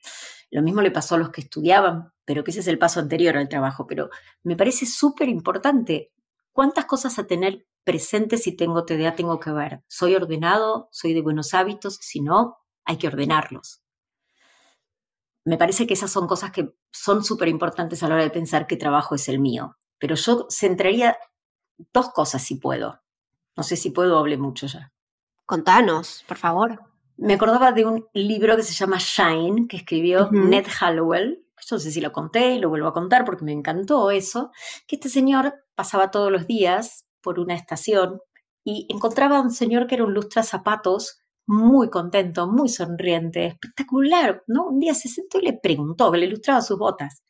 Lo 0.51 0.63
mismo 0.63 0.83
le 0.83 0.91
pasó 0.91 1.15
a 1.15 1.19
los 1.19 1.31
que 1.31 1.41
estudiaban, 1.41 2.13
pero 2.25 2.45
que 2.45 2.51
ese 2.51 2.61
es 2.61 2.67
el 2.67 2.79
paso 2.79 3.01
anterior 3.01 3.37
al 3.37 3.49
trabajo. 3.49 3.87
Pero 3.87 4.11
me 4.43 4.57
parece 4.57 4.87
súper 4.87 5.29
importante 5.29 6.13
cuántas 6.53 6.85
cosas 6.85 7.19
a 7.19 7.27
tener 7.27 7.67
presentes 7.85 8.43
si 8.43 8.55
tengo 8.55 8.85
TDA 8.85 9.15
tengo 9.15 9.41
que 9.41 9.51
ver. 9.51 9.83
¿Soy 9.89 10.15
ordenado? 10.15 10.89
¿Soy 10.93 11.15
de 11.15 11.23
buenos 11.23 11.55
hábitos? 11.55 11.97
Si 12.01 12.21
no, 12.21 12.59
hay 12.85 12.99
que 12.99 13.09
ordenarlos 13.09 13.83
me 15.45 15.57
parece 15.57 15.87
que 15.87 15.95
esas 15.95 16.11
son 16.11 16.27
cosas 16.27 16.53
que 16.53 16.75
son 16.93 17.25
súper 17.25 17.49
importantes 17.49 18.03
a 18.03 18.09
la 18.09 18.15
hora 18.15 18.25
de 18.25 18.31
pensar 18.31 18.67
qué 18.67 18.77
trabajo 18.77 19.15
es 19.15 19.29
el 19.29 19.41
mío. 19.41 19.77
Pero 19.99 20.15
yo 20.15 20.47
centraría 20.51 21.17
dos 21.93 22.11
cosas 22.11 22.43
si 22.43 22.57
puedo. 22.57 23.03
No 23.57 23.63
sé 23.63 23.77
si 23.77 23.91
puedo, 23.91 24.19
hable 24.19 24.37
mucho 24.37 24.67
ya. 24.67 24.93
Contanos, 25.47 26.25
por 26.29 26.39
favor. 26.39 26.92
Me 27.25 27.35
acordaba 27.35 27.71
de 27.71 27.87
un 27.87 28.09
libro 28.15 28.57
que 28.57 28.65
se 28.65 28.75
llama 28.75 28.99
Shine, 28.99 29.69
que 29.69 29.77
escribió 29.77 30.29
Ned 30.33 30.67
Hallowell. 30.81 31.47
Yo 31.65 31.77
no 31.77 31.79
sé 31.79 31.93
si 31.93 32.01
lo 32.01 32.11
conté 32.11 32.55
y 32.55 32.59
lo 32.59 32.69
vuelvo 32.69 32.89
a 32.89 32.93
contar 32.93 33.25
porque 33.25 33.45
me 33.45 33.53
encantó 33.53 34.11
eso. 34.11 34.51
Que 34.89 34.97
este 34.97 35.09
señor 35.09 35.55
pasaba 35.77 36.11
todos 36.11 36.33
los 36.33 36.49
días 36.49 37.07
por 37.21 37.39
una 37.39 37.55
estación 37.55 38.19
y 38.65 38.89
encontraba 38.89 39.39
a 39.39 39.41
un 39.41 39.53
señor 39.53 39.87
que 39.87 39.95
era 39.95 40.05
un 40.05 40.15
lustra 40.15 40.43
zapatos 40.43 41.23
muy 41.47 41.91
contento, 41.91 42.49
muy 42.49 42.69
sonriente, 42.69 43.47
espectacular, 43.47 44.43
¿no? 44.49 44.67
Un 44.67 44.81
día 44.81 44.95
se 44.95 45.09
sentó 45.09 45.39
y 45.39 45.43
le 45.43 45.53
preguntó, 45.53 46.11
que 46.11 46.19
le 46.19 46.27
ilustraba 46.27 46.61
sus 46.61 46.77
botas. 46.77 47.23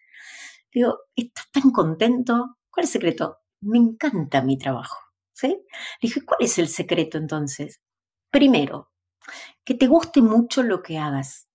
Digo, 0.73 1.01
¿estás 1.15 1.51
tan 1.53 1.71
contento? 1.71 2.57
¿Cuál 2.71 2.85
es 2.85 2.95
el 2.95 3.03
secreto? 3.03 3.41
Me 3.61 3.77
encanta 3.77 4.41
mi 4.41 4.57
trabajo, 4.57 4.97
¿sí? 5.35 5.49
Le 5.49 6.09
dije, 6.09 6.25
¿cuál 6.25 6.39
es 6.41 6.59
el 6.59 6.69
secreto 6.69 7.19
entonces? 7.19 7.83
Primero, 8.31 8.92
que 9.65 9.75
te 9.75 9.87
guste 9.87 10.23
mucho 10.23 10.63
lo 10.63 10.83
que 10.83 10.99
hagas. 10.99 11.49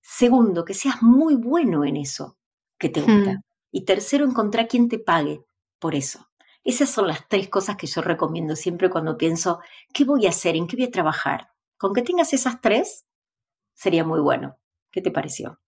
Segundo, 0.00 0.64
que 0.64 0.74
seas 0.74 1.02
muy 1.02 1.36
bueno 1.36 1.84
en 1.84 1.96
eso 1.96 2.36
que 2.78 2.88
te 2.88 3.00
gusta. 3.00 3.32
Hmm. 3.32 3.42
Y 3.70 3.84
tercero, 3.84 4.24
encontrar 4.24 4.66
quien 4.66 4.88
te 4.88 4.98
pague 4.98 5.44
por 5.78 5.94
eso. 5.94 6.28
Esas 6.64 6.90
son 6.90 7.06
las 7.06 7.28
tres 7.28 7.48
cosas 7.48 7.76
que 7.76 7.86
yo 7.86 8.02
recomiendo 8.02 8.56
siempre 8.56 8.90
cuando 8.90 9.16
pienso, 9.16 9.60
¿qué 9.92 10.04
voy 10.04 10.26
a 10.26 10.30
hacer? 10.30 10.56
¿En 10.56 10.66
qué 10.66 10.76
voy 10.76 10.86
a 10.86 10.90
trabajar? 10.90 11.50
Con 11.78 11.94
que 11.94 12.02
tengas 12.02 12.32
esas 12.32 12.60
tres, 12.60 13.06
sería 13.74 14.04
muy 14.04 14.20
bueno. 14.20 14.58
¿Qué 14.90 15.00
te 15.00 15.10
pareció? 15.10 15.60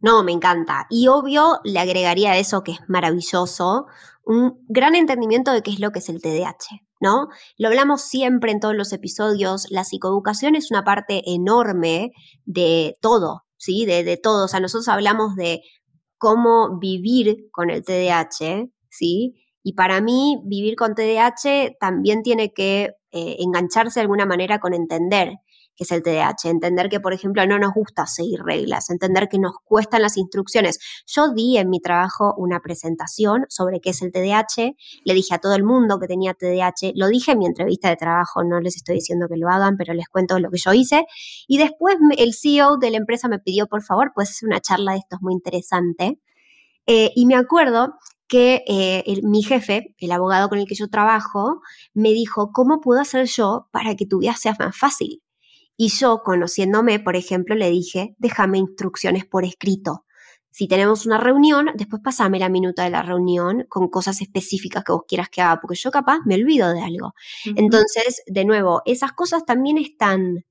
No, 0.00 0.22
me 0.22 0.32
encanta. 0.32 0.86
Y 0.90 1.08
obvio, 1.08 1.60
le 1.64 1.78
agregaría 1.78 2.32
a 2.32 2.38
eso 2.38 2.62
que 2.62 2.72
es 2.72 2.80
maravilloso, 2.88 3.86
un 4.24 4.64
gran 4.68 4.94
entendimiento 4.94 5.52
de 5.52 5.62
qué 5.62 5.70
es 5.70 5.80
lo 5.80 5.90
que 5.90 6.00
es 6.00 6.08
el 6.08 6.20
TDAH, 6.20 6.80
¿no? 7.00 7.28
Lo 7.58 7.68
hablamos 7.68 8.02
siempre 8.02 8.52
en 8.52 8.60
todos 8.60 8.74
los 8.74 8.92
episodios, 8.92 9.66
la 9.70 9.84
psicoeducación 9.84 10.54
es 10.54 10.70
una 10.70 10.84
parte 10.84 11.22
enorme 11.26 12.12
de 12.44 12.96
todo, 13.00 13.44
¿sí? 13.56 13.86
De, 13.86 14.04
de 14.04 14.16
todo. 14.16 14.44
O 14.44 14.48
sea, 14.48 14.60
nosotros 14.60 14.88
hablamos 14.88 15.34
de 15.36 15.62
cómo 16.18 16.78
vivir 16.78 17.48
con 17.50 17.70
el 17.70 17.82
TDAH, 17.84 18.68
¿sí? 18.90 19.34
Y 19.62 19.72
para 19.74 20.00
mí, 20.00 20.40
vivir 20.44 20.76
con 20.76 20.94
TDAH 20.94 21.76
también 21.80 22.22
tiene 22.22 22.52
que 22.52 22.94
eh, 23.12 23.36
engancharse 23.40 24.00
de 24.00 24.02
alguna 24.02 24.26
manera 24.26 24.60
con 24.60 24.74
entender 24.74 25.34
qué 25.80 25.84
es 25.84 25.92
el 25.92 26.02
TDAH, 26.02 26.50
entender 26.50 26.90
que, 26.90 27.00
por 27.00 27.14
ejemplo, 27.14 27.46
no 27.46 27.58
nos 27.58 27.72
gusta 27.72 28.06
seguir 28.06 28.42
reglas, 28.42 28.90
entender 28.90 29.30
que 29.30 29.38
nos 29.38 29.54
cuestan 29.64 30.02
las 30.02 30.18
instrucciones. 30.18 30.78
Yo 31.06 31.32
di 31.32 31.56
en 31.56 31.70
mi 31.70 31.80
trabajo 31.80 32.34
una 32.36 32.60
presentación 32.60 33.46
sobre 33.48 33.80
qué 33.80 33.90
es 33.90 34.02
el 34.02 34.12
TDAH, 34.12 34.74
le 35.04 35.14
dije 35.14 35.34
a 35.34 35.38
todo 35.38 35.54
el 35.54 35.64
mundo 35.64 35.98
que 35.98 36.06
tenía 36.06 36.34
TDAH, 36.34 36.92
lo 36.96 37.08
dije 37.08 37.32
en 37.32 37.38
mi 37.38 37.46
entrevista 37.46 37.88
de 37.88 37.96
trabajo, 37.96 38.44
no 38.44 38.60
les 38.60 38.76
estoy 38.76 38.96
diciendo 38.96 39.26
que 39.26 39.38
lo 39.38 39.48
hagan, 39.48 39.78
pero 39.78 39.94
les 39.94 40.06
cuento 40.06 40.38
lo 40.38 40.50
que 40.50 40.58
yo 40.58 40.74
hice. 40.74 41.06
Y 41.48 41.56
después 41.56 41.96
el 42.18 42.34
CEO 42.34 42.76
de 42.76 42.90
la 42.90 42.98
empresa 42.98 43.28
me 43.28 43.38
pidió, 43.38 43.66
por 43.66 43.82
favor, 43.82 44.12
pues 44.14 44.28
hacer 44.28 44.48
una 44.48 44.60
charla 44.60 44.92
de 44.92 44.98
esto 44.98 45.16
es 45.16 45.22
muy 45.22 45.32
interesante. 45.32 46.20
Eh, 46.86 47.10
y 47.14 47.24
me 47.24 47.36
acuerdo 47.36 47.94
que 48.28 48.64
eh, 48.66 49.20
mi 49.22 49.42
jefe, 49.42 49.94
el 49.96 50.12
abogado 50.12 50.50
con 50.50 50.58
el 50.58 50.66
que 50.66 50.74
yo 50.74 50.90
trabajo, 50.90 51.62
me 51.94 52.10
dijo, 52.10 52.52
¿cómo 52.52 52.82
puedo 52.82 53.00
hacer 53.00 53.24
yo 53.24 53.68
para 53.72 53.94
que 53.96 54.04
tu 54.04 54.18
vida 54.18 54.34
sea 54.34 54.54
más 54.58 54.76
fácil? 54.76 55.22
Y 55.82 55.88
yo, 55.88 56.20
conociéndome, 56.22 57.00
por 57.00 57.16
ejemplo, 57.16 57.54
le 57.54 57.70
dije, 57.70 58.14
déjame 58.18 58.58
instrucciones 58.58 59.24
por 59.24 59.46
escrito. 59.46 60.04
Si 60.50 60.68
tenemos 60.68 61.06
una 61.06 61.16
reunión, 61.16 61.70
después 61.74 62.02
pasame 62.04 62.38
la 62.38 62.50
minuta 62.50 62.84
de 62.84 62.90
la 62.90 63.00
reunión 63.00 63.64
con 63.66 63.88
cosas 63.88 64.20
específicas 64.20 64.84
que 64.84 64.92
vos 64.92 65.04
quieras 65.08 65.30
que 65.30 65.40
haga, 65.40 65.58
porque 65.58 65.76
yo 65.76 65.90
capaz 65.90 66.18
me 66.26 66.34
olvido 66.34 66.70
de 66.74 66.82
algo. 66.82 67.14
Entonces, 67.56 68.22
de 68.26 68.44
nuevo, 68.44 68.82
esas 68.84 69.12
cosas 69.12 69.46
también 69.46 69.78
están... 69.78 70.44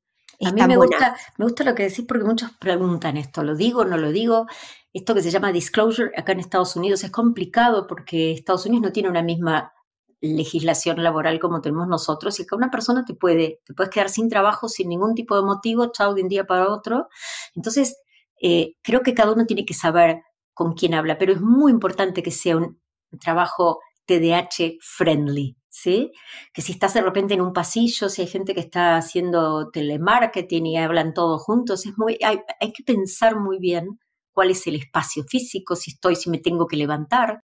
A 0.44 0.52
mí 0.52 0.64
me 0.66 0.78
gusta, 0.78 1.16
me 1.38 1.46
gusta 1.46 1.64
lo 1.64 1.76
que 1.76 1.84
decís 1.84 2.06
porque 2.08 2.24
muchos 2.24 2.50
preguntan 2.60 3.16
esto, 3.16 3.44
¿lo 3.44 3.56
digo, 3.56 3.86
no 3.86 3.98
lo 3.98 4.12
digo? 4.12 4.48
esto 4.94 5.14
que 5.14 5.22
se 5.22 5.30
llama 5.30 5.52
disclosure 5.52 6.12
acá 6.18 6.32
en 6.32 6.40
Estados 6.40 6.76
Unidos 6.76 7.04
es 7.04 7.12
complicado 7.12 7.86
porque 7.86 8.32
Estados 8.32 8.66
Unidos 8.66 8.82
no 8.82 8.92
tiene 8.92 9.10
una 9.10 9.22
misma 9.22 9.74
legislación 10.22 11.02
laboral 11.02 11.40
como 11.40 11.62
tenemos 11.62 11.88
nosotros 11.88 12.40
y 12.40 12.46
que 12.46 12.56
una 12.56 12.72
persona 12.72 13.06
te 13.06 13.14
puede, 13.14 13.62
te 13.66 13.74
puedes 13.74 13.92
quedar 13.92 14.10
sin 14.10 14.30
trabajo 14.30 14.68
sin 14.68 14.90
ningún 14.90 15.16
tipo 15.16 15.36
de 15.36 15.44
motivo, 15.44 15.92
chao, 15.92 16.14
de 16.14 16.24
un 16.24 16.30
día 16.30 16.46
para 16.46 16.70
otro. 16.70 17.08
Entonces, 17.56 17.98
eh, 18.42 18.76
creo 18.82 19.02
que 19.02 19.14
cada 19.14 19.32
uno 19.32 19.46
tiene 19.46 19.66
que 19.66 19.74
saber 19.74 20.22
con 20.54 20.74
quién 20.74 20.94
habla, 20.94 21.18
pero 21.18 21.34
es 21.34 21.42
muy 21.42 21.72
importante 21.72 22.22
que 22.22 22.32
sea 22.32 22.58
un 22.58 22.82
trabajo 23.22 23.80
TDAH 24.06 24.78
friendly, 24.82 25.56
¿sí? 25.70 26.12
Que 26.54 26.62
si 26.62 26.74
estás 26.74 26.94
de 26.96 27.02
repente 27.02 27.34
en 27.34 27.42
un 27.42 27.54
pasillo, 27.54 28.10
si 28.10 28.22
hay 28.22 28.28
gente 28.28 28.54
que 28.54 28.60
está 28.60 28.98
haciendo 28.98 29.70
telemarketing 29.72 30.66
y 30.66 30.78
hablan 30.78 31.14
todos 31.14 31.42
juntos, 31.44 31.86
es 31.86 31.98
muy, 31.98 32.18
hay, 32.24 32.40
que 32.74 32.84
pensar 32.84 33.40
muy 33.40 33.60
bien 33.60 34.00
cuál 34.32 34.52
es 34.52 34.66
el 34.68 34.76
espacio 34.76 35.24
físico, 35.24 35.76
si 35.76 35.92
estoy, 35.92 36.16
si 36.16 36.30
me 36.30 36.40
tengo 36.40 36.68
que 36.68 36.78
levantar. 36.78 37.44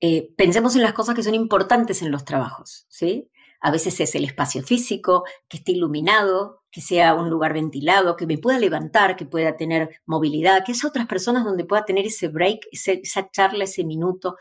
Eh, 0.00 0.32
pensemos 0.36 0.76
en 0.76 0.82
las 0.82 0.92
cosas 0.92 1.14
que 1.14 1.22
son 1.22 1.34
importantes 1.34 2.02
en 2.02 2.10
los 2.10 2.24
trabajos, 2.24 2.86
¿sí? 2.88 3.30
A 3.60 3.70
veces 3.70 3.98
es 4.00 4.14
el 4.14 4.24
espacio 4.24 4.62
físico, 4.62 5.24
que 5.48 5.56
esté 5.56 5.72
iluminado, 5.72 6.64
que 6.70 6.82
sea 6.82 7.14
un 7.14 7.30
lugar 7.30 7.54
ventilado, 7.54 8.16
que 8.16 8.26
me 8.26 8.36
pueda 8.36 8.58
levantar, 8.58 9.16
que 9.16 9.24
pueda 9.24 9.56
tener 9.56 9.88
movilidad, 10.04 10.64
que 10.64 10.72
es 10.72 10.84
otras 10.84 11.06
personas 11.06 11.44
donde 11.44 11.64
pueda 11.64 11.84
tener 11.84 12.04
ese 12.04 12.28
break, 12.28 12.66
esa 12.72 13.30
charla, 13.30 13.64
ese 13.64 13.84
minuto, 13.84 14.36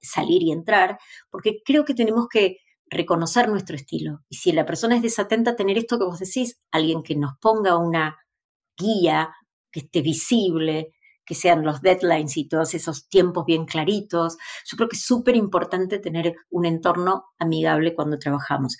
salir 0.00 0.42
y 0.42 0.50
entrar, 0.50 0.98
porque 1.30 1.62
creo 1.64 1.84
que 1.84 1.94
tenemos 1.94 2.28
que 2.28 2.56
reconocer 2.86 3.48
nuestro 3.48 3.76
estilo. 3.76 4.24
Y 4.28 4.36
si 4.36 4.52
la 4.52 4.66
persona 4.66 4.96
es 4.96 5.02
desatenta, 5.02 5.54
tener 5.54 5.78
esto 5.78 5.98
que 5.98 6.04
vos 6.04 6.18
decís, 6.18 6.58
alguien 6.70 7.02
que 7.02 7.14
nos 7.14 7.38
ponga 7.40 7.76
una 7.76 8.16
guía, 8.76 9.34
que 9.70 9.80
esté 9.80 10.00
visible, 10.00 10.94
que 11.26 11.34
sean 11.34 11.64
los 11.64 11.82
deadlines 11.82 12.36
y 12.36 12.48
todos 12.48 12.72
esos 12.74 13.08
tiempos 13.08 13.44
bien 13.44 13.66
claritos. 13.66 14.38
Yo 14.64 14.76
creo 14.76 14.88
que 14.88 14.96
es 14.96 15.04
súper 15.04 15.36
importante 15.36 15.98
tener 15.98 16.34
un 16.50 16.64
entorno 16.64 17.26
amigable 17.38 17.94
cuando 17.94 18.18
trabajamos. 18.18 18.78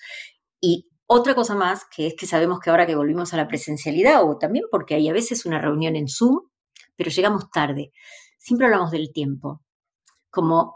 Y 0.61 0.89
otra 1.05 1.35
cosa 1.35 1.55
más, 1.55 1.85
que 1.95 2.07
es 2.07 2.15
que 2.17 2.25
sabemos 2.25 2.59
que 2.59 2.69
ahora 2.69 2.85
que 2.87 2.95
volvimos 2.95 3.33
a 3.33 3.37
la 3.37 3.47
presencialidad, 3.47 4.23
o 4.23 4.37
también 4.37 4.65
porque 4.71 4.95
hay 4.95 5.07
a 5.09 5.13
veces 5.13 5.45
una 5.45 5.59
reunión 5.61 5.95
en 5.95 6.07
Zoom, 6.07 6.39
pero 6.95 7.11
llegamos 7.11 7.51
tarde. 7.51 7.91
Siempre 8.37 8.67
hablamos 8.67 8.91
del 8.91 9.11
tiempo, 9.13 9.61
como 10.29 10.75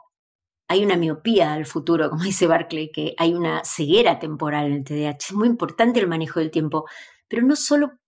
hay 0.68 0.86
una 0.86 0.96
miopía 0.96 1.54
al 1.54 1.66
futuro, 1.66 2.10
como 2.10 2.24
dice 2.24 2.48
Barclay, 2.48 2.92
que 2.92 3.14
hay 3.18 3.34
una 3.34 3.64
ceguera 3.66 4.20
temporal 4.20 4.68
en 4.68 4.74
el 4.74 4.84
TDAH. 4.86 5.18
Es 5.30 5.34
muy 5.34 5.50
importante 5.50 6.00
el 6.00 6.08
manejo 6.08 6.40
del 6.40 6.52
tiempo, 6.52 6.86
pero 7.28 7.44
no 7.44 7.58
solo 7.58 8.00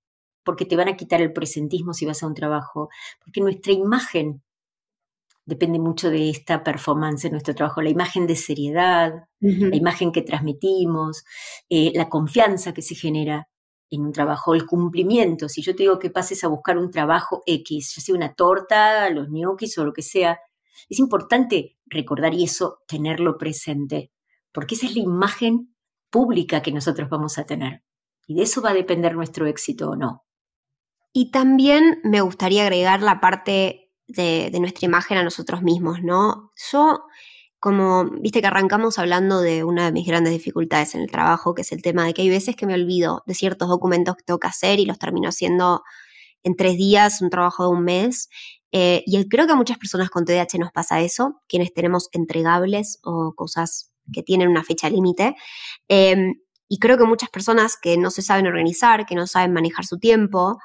porque 0.44 0.66
te 0.66 0.76
van 0.76 0.90
a 0.90 0.96
quitar 0.96 1.22
el 1.22 1.34
presentismo 1.34 1.94
si 1.94 2.06
vas 2.06 2.24
a 2.24 2.28
un 2.28 2.34
trabajo, 2.34 2.90
porque 3.24 3.42
nuestra 3.42 3.74
imagen 3.74 4.42
depende 5.46 5.80
mucho 5.80 6.10
de 6.10 6.30
esta 6.30 6.64
performance 6.64 7.26
en 7.26 7.32
nuestro 7.32 7.54
trabajo, 7.54 7.82
la 7.82 7.90
imagen 7.90 8.28
de 8.28 8.36
seriedad, 8.36 9.14
la 9.40 9.76
imagen 9.76 10.12
que 10.12 10.22
transmitimos, 10.22 11.26
eh, 11.70 11.92
la 11.96 12.08
confianza 12.08 12.74
que 12.74 12.82
se 12.82 12.96
genera 12.96 13.50
en 13.90 14.06
un 14.06 14.12
trabajo, 14.12 14.56
el 14.56 14.66
cumplimiento. 14.66 15.50
Si 15.50 15.62
yo 15.62 15.76
te 15.76 15.84
digo 15.84 16.00
que 16.00 16.10
pases 16.10 16.44
a 16.44 16.48
buscar 16.48 16.78
un 16.78 16.90
trabajo 16.92 17.44
X, 17.46 17.94
ya 17.96 18.02
sea 18.02 18.16
una 18.16 18.34
torta, 18.34 19.10
los 19.10 19.28
gnocchis 19.30 19.78
o 19.78 19.86
lo 19.86 19.94
que 19.94 20.02
sea, 20.02 20.40
es 20.90 21.00
importante 21.00 21.78
recordar 21.86 22.34
y 22.34 22.44
eso 22.44 22.80
tenerlo 22.88 23.38
presente, 23.38 24.12
porque 24.52 24.76
esa 24.76 24.88
es 24.88 24.96
la 24.96 25.04
imagen 25.04 25.76
pública 26.10 26.62
que 26.62 26.72
nosotros 26.72 27.10
vamos 27.10 27.38
a 27.38 27.46
tener. 27.46 27.84
Y 28.28 28.36
de 28.36 28.44
eso 28.44 28.62
va 28.62 28.72
a 28.72 28.74
depender 28.74 29.16
nuestro 29.16 29.46
éxito 29.46 29.90
o 29.90 29.96
no. 29.96 30.24
Y 31.14 31.30
también 31.30 32.00
me 32.04 32.22
gustaría 32.22 32.64
agregar 32.64 33.02
la 33.04 33.22
parte 33.22 33.92
de, 34.08 34.52
nuestra 34.60 34.88
imagen 34.88 35.18
a 35.18 35.24
nosotros 35.24 35.62
mismos, 35.62 36.02
¿no? 36.02 36.52
Yo, 36.72 37.04
como, 37.60 38.06
viste 38.06 38.42
que 38.42 38.48
arrancamos 38.48 38.98
hablando 38.98 39.40
de 39.40 39.64
una 39.64 39.86
de 39.86 39.92
mis 39.92 40.08
grandes 40.08 40.34
dificultades 40.34 40.96
en 40.96 41.02
el 41.02 41.12
trabajo, 41.12 41.54
que 41.54 41.62
es 41.62 41.72
el 41.72 41.84
tema 41.84 42.06
de 42.06 42.14
que 42.14 42.24
hay 42.24 42.30
veces 42.30 42.56
que 42.56 42.66
me 42.66 42.74
olvido 42.74 43.24
de 43.28 43.36
ciertos 43.36 43.70
documentos 43.70 44.16
que 44.16 44.24
tengo 44.24 44.40
que 44.40 44.48
hacer 44.48 44.80
y 44.80 44.86
los 44.86 44.98
termino 44.98 45.30
haciendo 45.30 45.84
en 46.42 46.56
tres 46.56 46.78
días, 46.78 47.22
un 47.22 47.30
trabajo 47.30 47.64
de 47.64 47.70
un 47.70 47.84
mes. 47.84 48.30
Eh, 48.72 49.04
y 49.06 49.30
creo 49.30 49.46
que 49.46 49.54
a 49.54 49.56
muchas 49.56 49.78
personas 49.78 50.10
con 50.10 50.26
TDAH 50.26 50.58
nos 50.58 50.72
pasa 50.72 51.00
eso, 51.02 51.42
quienes 51.48 51.74
tenemos 51.74 52.10
entregables 52.12 53.00
o 53.04 53.34
cosas 53.36 53.92
que 54.12 54.24
tienen 54.24 54.50
una 54.50 54.64
fecha 54.64 54.90
límite. 54.90 55.36
Em, 55.88 56.34
y 56.68 56.80
creo 56.80 56.98
que 56.98 57.06
muchas 57.06 57.30
personas 57.30 57.78
que 57.78 57.98
no 57.98 58.10
se 58.10 58.24
saben 58.24 58.48
organizar, 58.48 59.06
que 59.06 59.16
no 59.16 59.28
saben 59.28 59.54
manejar 59.54 59.86
su 59.86 60.00
tiempo, 60.00 60.58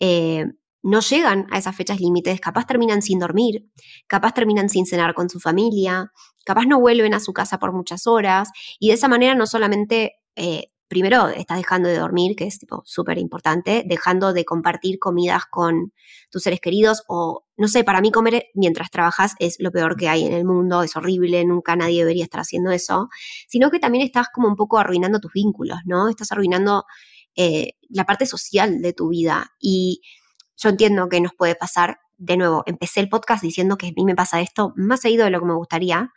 eh, 0.00 0.46
no 0.84 1.00
llegan 1.00 1.46
a 1.50 1.56
esas 1.56 1.74
fechas 1.74 1.98
límites, 1.98 2.40
capaz 2.40 2.66
terminan 2.66 3.00
sin 3.00 3.18
dormir, 3.18 3.70
capaz 4.06 4.34
terminan 4.34 4.68
sin 4.68 4.84
cenar 4.84 5.14
con 5.14 5.30
su 5.30 5.40
familia, 5.40 6.12
capaz 6.44 6.66
no 6.66 6.78
vuelven 6.78 7.14
a 7.14 7.20
su 7.20 7.32
casa 7.32 7.58
por 7.58 7.72
muchas 7.72 8.06
horas 8.06 8.50
y 8.78 8.88
de 8.88 8.94
esa 8.94 9.08
manera 9.08 9.34
no 9.34 9.46
solamente, 9.46 10.16
eh, 10.36 10.66
primero, 10.86 11.28
estás 11.28 11.56
dejando 11.56 11.88
de 11.88 11.96
dormir, 11.96 12.36
que 12.36 12.44
es 12.44 12.58
súper 12.84 13.16
importante, 13.16 13.82
dejando 13.86 14.34
de 14.34 14.44
compartir 14.44 14.98
comidas 14.98 15.44
con 15.50 15.94
tus 16.30 16.42
seres 16.42 16.60
queridos 16.60 17.02
o, 17.08 17.46
no 17.56 17.66
sé, 17.66 17.82
para 17.82 18.02
mí 18.02 18.10
comer 18.10 18.44
mientras 18.52 18.90
trabajas 18.90 19.36
es 19.38 19.56
lo 19.60 19.72
peor 19.72 19.96
que 19.96 20.10
hay 20.10 20.26
en 20.26 20.34
el 20.34 20.44
mundo, 20.44 20.82
es 20.82 20.96
horrible, 20.96 21.46
nunca 21.46 21.76
nadie 21.76 22.00
debería 22.00 22.24
estar 22.24 22.42
haciendo 22.42 22.70
eso, 22.72 23.08
sino 23.48 23.70
que 23.70 23.78
también 23.78 24.04
estás 24.04 24.26
como 24.28 24.48
un 24.48 24.56
poco 24.56 24.76
arruinando 24.76 25.18
tus 25.18 25.32
vínculos, 25.32 25.78
¿no? 25.86 26.10
Estás 26.10 26.30
arruinando 26.30 26.84
eh, 27.36 27.72
la 27.88 28.04
parte 28.04 28.26
social 28.26 28.80
de 28.82 28.92
tu 28.92 29.08
vida. 29.08 29.52
Y 29.60 30.02
yo 30.56 30.68
entiendo 30.68 31.08
que 31.08 31.20
nos 31.20 31.32
puede 31.34 31.54
pasar, 31.54 31.98
de 32.16 32.36
nuevo, 32.36 32.62
empecé 32.66 33.00
el 33.00 33.08
podcast 33.08 33.42
diciendo 33.42 33.76
que 33.76 33.88
a 33.88 33.92
mí 33.96 34.04
me 34.04 34.14
pasa 34.14 34.40
esto 34.40 34.72
más 34.76 35.00
seguido 35.00 35.24
de 35.24 35.30
lo 35.30 35.40
que 35.40 35.46
me 35.46 35.54
gustaría. 35.54 36.12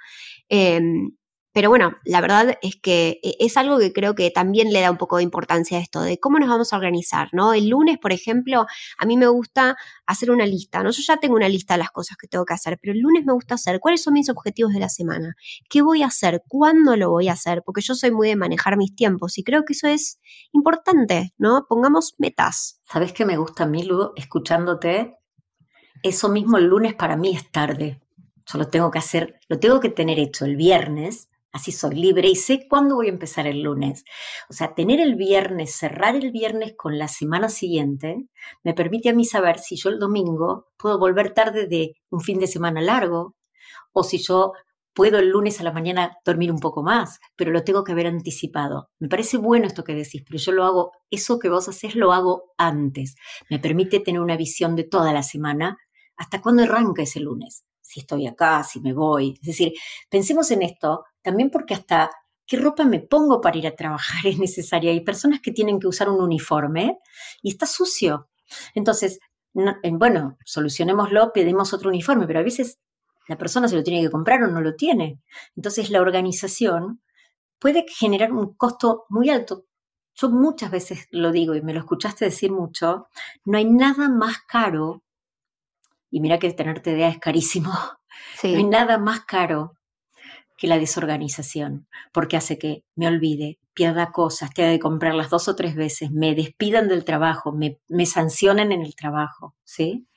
Em, 0.50 1.12
pero 1.58 1.70
bueno, 1.70 1.98
la 2.06 2.22
verdad 2.22 2.60
es 2.62 2.76
que 2.76 3.20
eh, 3.24 3.36
es 3.40 3.58
algo 3.58 3.80
que 3.80 3.92
creo 3.92 4.14
que 4.14 4.30
también 4.30 4.72
le 4.72 4.82
da 4.82 4.92
un 4.92 4.98
poco 4.98 5.18
de 5.18 5.24
importancia 5.24 5.80
a 5.80 5.82
esto, 5.82 6.02
de 6.02 6.20
cómo 6.20 6.38
nos 6.38 6.50
vamos 6.50 6.72
a 6.72 6.76
organizar, 6.76 7.30
¿no? 7.32 7.52
El 7.52 7.70
lunes, 7.70 7.98
por 7.98 8.12
ejemplo, 8.12 8.68
a 8.96 9.06
mí 9.08 9.18
me 9.18 9.26
gusta 9.26 9.76
hacer 10.06 10.30
una 10.30 10.46
lista, 10.46 10.84
¿no? 10.84 10.92
Yo 10.92 11.02
ya 11.02 11.18
tengo 11.18 11.36
una 11.36 11.50
lista 11.50 11.74
de 11.74 11.80
las 11.80 11.90
cosas 11.90 12.16
que 12.16 12.28
tengo 12.28 12.46
que 12.46 12.54
hacer, 12.54 12.78
pero 12.80 12.94
el 12.94 13.00
lunes 13.00 13.26
me 13.26 13.34
gusta 13.34 13.56
hacer 13.56 13.80
cuáles 13.80 14.04
son 14.04 14.14
mis 14.14 14.30
objetivos 14.30 14.72
de 14.72 14.82
la 14.82 14.88
semana, 14.88 15.36
qué 15.68 15.82
voy 15.82 16.04
a 16.04 16.06
hacer, 16.06 16.44
cuándo 16.48 16.96
lo 16.96 17.10
voy 17.10 17.28
a 17.28 17.34
hacer, 17.34 17.64
porque 17.66 17.82
yo 17.82 17.96
soy 17.96 18.12
muy 18.12 18.28
de 18.28 18.36
manejar 18.36 18.78
mis 18.78 18.96
tiempos 18.96 19.40
y 19.40 19.44
creo 19.44 19.66
que 19.66 19.74
eso 19.74 19.88
es 19.88 20.20
importante, 20.52 21.34
¿no? 21.40 21.66
Pongamos 21.68 22.14
metas. 22.20 22.82
¿Sabes 22.84 23.14
qué 23.14 23.26
me 23.26 23.36
gusta 23.36 23.64
a 23.64 23.68
mí, 23.68 23.82
Ludo? 23.82 24.14
Escuchándote, 24.16 25.18
eso 26.04 26.30
mismo 26.30 26.60
el 26.60 26.66
lunes 26.66 26.94
para 26.94 27.18
mí 27.18 27.36
es 27.36 27.50
tarde. 27.50 28.00
Yo 28.46 28.60
lo 28.60 28.70
tengo 28.70 28.92
que 28.92 29.00
hacer, 29.00 29.40
lo 29.50 29.58
tengo 29.58 29.80
que 29.80 29.90
tener 29.90 30.20
hecho 30.20 30.46
el 30.46 30.56
viernes 30.56 31.30
Así 31.52 31.72
soy 31.72 31.96
libre 31.96 32.28
y 32.28 32.36
sé 32.36 32.68
cuándo 32.70 32.96
voy 32.96 33.08
a 33.08 33.12
empezar 33.12 33.48
el 33.48 33.62
lunes. 33.62 34.04
O 34.50 34.54
sea, 34.54 34.76
tener 34.76 35.00
el 35.00 35.16
viernes, 35.16 35.76
cerrar 35.76 36.16
el 36.16 36.32
viernes 36.32 36.74
con 36.78 36.98
la 36.98 37.08
semana 37.08 37.50
siguiente, 37.50 38.28
me 38.64 38.74
permite 38.74 39.10
a 39.10 39.14
mí 39.14 39.26
saber 39.26 39.60
si 39.60 39.76
yo 39.78 39.90
el 39.90 40.00
domingo 40.00 40.68
puedo 40.78 41.00
volver 41.00 41.34
tarde 41.34 41.68
de 41.68 41.94
un 42.10 42.22
fin 42.22 42.40
de 42.40 42.48
semana 42.48 42.82
largo 42.82 43.36
o 43.94 44.04
si 44.04 44.18
yo 44.20 44.54
puedo 44.94 45.20
el 45.20 45.30
lunes 45.30 45.60
a 45.60 45.64
la 45.64 45.72
mañana 45.72 46.18
dormir 46.26 46.52
un 46.52 46.60
poco 46.60 46.84
más, 46.84 47.20
pero 47.36 47.52
lo 47.52 47.64
tengo 47.64 47.84
que 47.84 47.92
haber 47.92 48.08
anticipado. 48.08 48.90
Me 49.00 49.08
parece 49.08 49.38
bueno 49.38 49.68
esto 49.68 49.84
que 49.84 49.94
decís, 49.94 50.24
pero 50.26 50.40
yo 50.40 50.52
lo 50.52 50.64
hago, 50.64 50.92
eso 51.12 51.40
que 51.40 51.50
vos 51.50 51.70
haces 51.70 51.96
lo 51.96 52.14
hago 52.14 52.54
antes. 52.58 53.16
Me 53.50 53.60
permite 53.60 54.00
tener 54.00 54.22
una 54.22 54.38
visión 54.38 54.76
de 54.76 54.84
toda 54.86 55.14
la 55.14 55.24
semana 55.24 55.78
hasta 56.18 56.42
cuándo 56.42 56.64
arranca 56.64 57.04
ese 57.04 57.20
lunes 57.20 57.64
si 57.88 58.02
estoy 58.02 58.28
acá, 58.28 58.64
si 58.64 58.82
me 58.82 58.94
voy. 58.94 59.38
Es 59.42 59.48
decir, 59.48 59.74
pensemos 60.10 60.52
en 60.52 60.62
esto 60.62 61.06
también 61.22 61.50
porque 61.50 61.74
hasta 61.74 62.10
qué 62.46 62.58
ropa 62.58 62.84
me 62.84 63.00
pongo 63.00 63.40
para 63.40 63.58
ir 63.58 63.68
a 63.68 63.76
trabajar 63.76 64.26
es 64.28 64.38
necesaria. 64.38 64.92
Hay 64.92 65.02
personas 65.02 65.40
que 65.42 65.52
tienen 65.52 65.80
que 65.80 65.88
usar 65.88 66.10
un 66.10 66.22
uniforme 66.22 67.00
y 67.42 67.50
está 67.50 67.66
sucio. 67.66 68.30
Entonces, 68.76 69.20
bueno, 69.54 70.38
solucionémoslo, 70.46 71.32
pedimos 71.34 71.74
otro 71.74 71.90
uniforme, 71.90 72.28
pero 72.28 72.40
a 72.40 72.44
veces 72.44 72.80
la 73.28 73.38
persona 73.38 73.68
se 73.68 73.76
lo 73.76 73.84
tiene 73.84 74.02
que 74.02 74.12
comprar 74.12 74.44
o 74.44 74.48
no 74.48 74.62
lo 74.62 74.76
tiene. 74.76 75.22
Entonces, 75.56 75.90
la 75.90 76.02
organización 76.02 77.02
puede 77.60 77.86
generar 77.88 78.34
un 78.34 78.54
costo 78.56 79.06
muy 79.10 79.30
alto. 79.30 79.66
Yo 80.14 80.30
muchas 80.30 80.72
veces 80.72 81.08
lo 81.12 81.32
digo 81.32 81.56
y 81.56 81.62
me 81.62 81.74
lo 81.74 81.80
escuchaste 81.80 82.26
decir 82.26 82.52
mucho, 82.52 83.08
no 83.46 83.58
hay 83.58 83.66
nada 83.66 84.10
más 84.10 84.38
caro 84.48 85.04
y 86.10 86.20
mira 86.20 86.40
que 86.40 86.52
tener 86.52 86.82
TDA 86.82 87.10
es 87.10 87.20
carísimo. 87.20 87.72
No 88.44 88.50
hay 88.50 88.64
nada 88.64 89.00
más 89.00 89.22
caro 89.22 89.78
que 90.58 90.68
la 90.68 90.80
desorganización, 90.80 91.88
porque 92.12 92.36
hace 92.36 92.58
que 92.58 92.84
me 92.96 93.08
olvide, 93.08 93.60
pierda 93.74 94.12
cosas, 94.12 94.52
tenga 94.54 94.72
que 94.72 94.80
comprarlas 94.80 95.30
dos 95.30 95.48
o 95.48 95.56
tres 95.56 95.76
veces, 95.76 96.12
me 96.12 96.34
despidan 96.34 96.88
del 96.88 97.06
trabajo, 97.06 97.52
me, 97.52 98.06
sancionen 98.06 98.72
en 98.72 98.82
el 98.82 98.96
trabajo, 98.96 99.56
¿sí? 99.64 100.08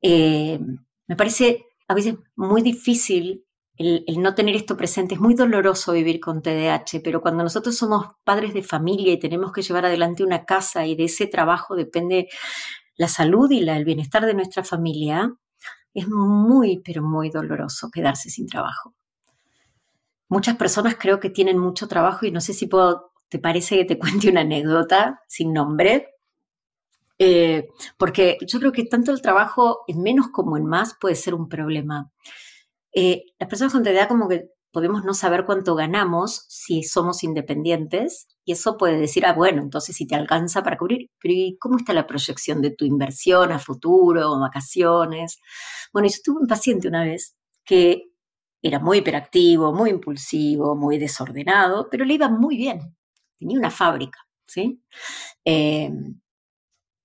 Eh, 0.00 0.60
me 1.08 1.16
parece 1.16 1.66
a 1.88 1.94
veces 1.94 2.14
muy 2.36 2.62
difícil 2.62 3.44
el, 3.76 4.04
el, 4.06 4.20
no 4.20 4.34
tener 4.34 4.54
esto 4.54 4.76
presente. 4.76 5.14
Es 5.14 5.20
muy 5.20 5.34
doloroso 5.34 5.92
vivir 5.92 6.20
con 6.20 6.42
TDAH, 6.42 7.00
pero 7.02 7.20
cuando 7.20 7.42
nosotros 7.42 7.76
somos 7.76 8.06
padres 8.24 8.54
de 8.54 8.62
familia 8.62 9.12
y 9.12 9.18
tenemos 9.18 9.52
que 9.52 9.62
llevar 9.62 9.86
adelante 9.86 10.22
una 10.22 10.44
casa 10.44 10.86
y 10.86 10.94
de 10.94 11.04
ese 11.04 11.26
trabajo 11.26 11.74
depende 11.74 12.28
la 12.98 13.08
salud 13.08 13.50
y 13.50 13.66
el 13.66 13.84
bienestar 13.84 14.26
de 14.26 14.34
nuestra 14.34 14.64
familia, 14.64 15.32
es 15.94 16.08
muy, 16.08 16.80
pero 16.84 17.02
muy 17.02 17.30
doloroso 17.30 17.90
quedarse 17.90 18.28
sin 18.28 18.46
trabajo. 18.46 18.94
muchas 20.30 20.56
personas 20.56 20.96
creo 20.98 21.18
que 21.20 21.30
tienen 21.30 21.58
mucho 21.58 21.88
trabajo 21.88 22.26
y 22.26 22.30
no 22.30 22.42
sé 22.42 22.52
si 22.52 22.66
puedo, 22.66 23.12
te 23.30 23.38
parece 23.38 23.78
que 23.78 23.84
te 23.86 23.98
cuente 23.98 24.28
una 24.28 24.42
anécdota 24.42 25.22
sin 25.26 25.54
nombre. 25.54 26.14
Eh, 27.20 27.68
porque 27.96 28.38
yo 28.46 28.60
creo 28.60 28.72
que 28.72 28.84
tanto 28.84 29.10
el 29.10 29.22
trabajo 29.22 29.80
en 29.88 30.02
menos 30.02 30.28
como 30.28 30.56
en 30.56 30.66
más 30.66 30.96
puede 31.00 31.14
ser 31.14 31.34
un 31.34 31.48
problema. 31.48 32.12
Eh, 32.94 33.24
las 33.38 33.48
personas 33.48 33.72
con 33.72 33.82
TDA 33.82 34.08
como 34.08 34.28
que 34.28 34.50
podemos 34.72 35.04
no 35.04 35.14
saber 35.14 35.44
cuánto 35.46 35.74
ganamos 35.74 36.44
si 36.48 36.82
somos 36.82 37.24
independientes 37.24 38.26
y 38.44 38.52
eso 38.52 38.76
puede 38.76 38.98
decir, 38.98 39.26
ah, 39.26 39.32
bueno, 39.32 39.62
entonces 39.62 39.96
si 39.96 40.06
te 40.06 40.14
alcanza 40.14 40.62
para 40.62 40.78
cubrir, 40.78 41.10
pero 41.20 41.34
cómo 41.58 41.78
está 41.78 41.92
la 41.92 42.06
proyección 42.06 42.62
de 42.62 42.70
tu 42.70 42.84
inversión 42.84 43.52
a 43.52 43.58
futuro, 43.58 44.38
vacaciones? 44.38 45.38
Bueno, 45.92 46.08
yo 46.08 46.16
tuve 46.24 46.40
un 46.40 46.46
paciente 46.46 46.88
una 46.88 47.04
vez 47.04 47.36
que 47.64 48.04
era 48.62 48.78
muy 48.78 48.98
hiperactivo, 48.98 49.72
muy 49.72 49.90
impulsivo, 49.90 50.74
muy 50.76 50.98
desordenado, 50.98 51.88
pero 51.90 52.04
le 52.04 52.14
iba 52.14 52.28
muy 52.28 52.56
bien. 52.56 52.96
Tenía 53.38 53.58
una 53.58 53.70
fábrica, 53.70 54.18
¿sí? 54.46 54.82
Em, 55.44 56.20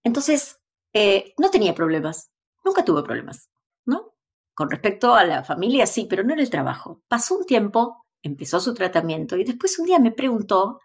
entonces, 0.03 0.59
eh, 0.93 1.33
no 1.37 1.49
tenía 1.51 1.75
problemas, 1.75 2.31
nunca 2.65 2.83
tuvo 2.85 3.03
problemas. 3.03 3.49
Con 4.53 4.69
respecto 4.69 5.15
a 5.15 5.23
la 5.23 5.43
familia, 5.43 5.85
sí, 5.85 6.05
pero 6.09 6.23
no 6.23 6.33
en 6.33 6.39
el 6.39 6.49
trabajo. 6.49 7.01
Pasó 7.07 7.37
un 7.37 7.45
tiempo, 7.45 8.05
empezó 8.21 8.59
su 8.59 8.73
tratamiento 8.73 9.35
y 9.35 9.43
después 9.43 9.77
un 9.79 9.85
día 9.85 9.99
me 9.99 10.11
preguntó 10.11 10.79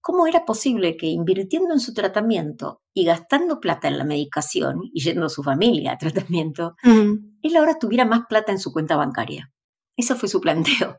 cómo 0.00 0.26
era 0.26 0.44
posible 0.44 0.96
que 0.98 1.06
invirtiendo 1.06 1.72
en 1.72 1.80
su 1.80 1.94
tratamiento 1.94 2.82
y 2.92 3.06
gastando 3.06 3.60
plata 3.60 3.88
en 3.88 3.96
la 3.96 4.04
medicación 4.04 4.82
y 4.92 5.02
yendo 5.02 5.26
a 5.26 5.30
su 5.30 5.42
familia 5.42 5.92
a 5.92 5.98
tratamiento, 5.98 6.76
él 6.82 7.56
ahora 7.56 7.78
tuviera 7.78 8.04
más 8.04 8.26
plata 8.28 8.52
en 8.52 8.58
su 8.58 8.70
cuenta 8.70 8.96
bancaria. 8.96 9.50
Ese 9.96 10.14
fue 10.14 10.28
su 10.28 10.40
planteo. 10.40 10.98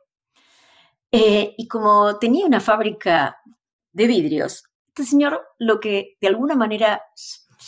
Eh, 1.12 1.54
y 1.56 1.68
como 1.68 2.18
tenía 2.18 2.48
una 2.48 2.60
fábrica 2.60 3.38
de 3.94 4.08
vidrios, 4.08 4.64
este 4.88 5.06
señor 5.06 5.42
lo 5.60 5.80
que 5.80 6.18
de 6.20 6.28
alguna 6.28 6.56
manera 6.56 7.02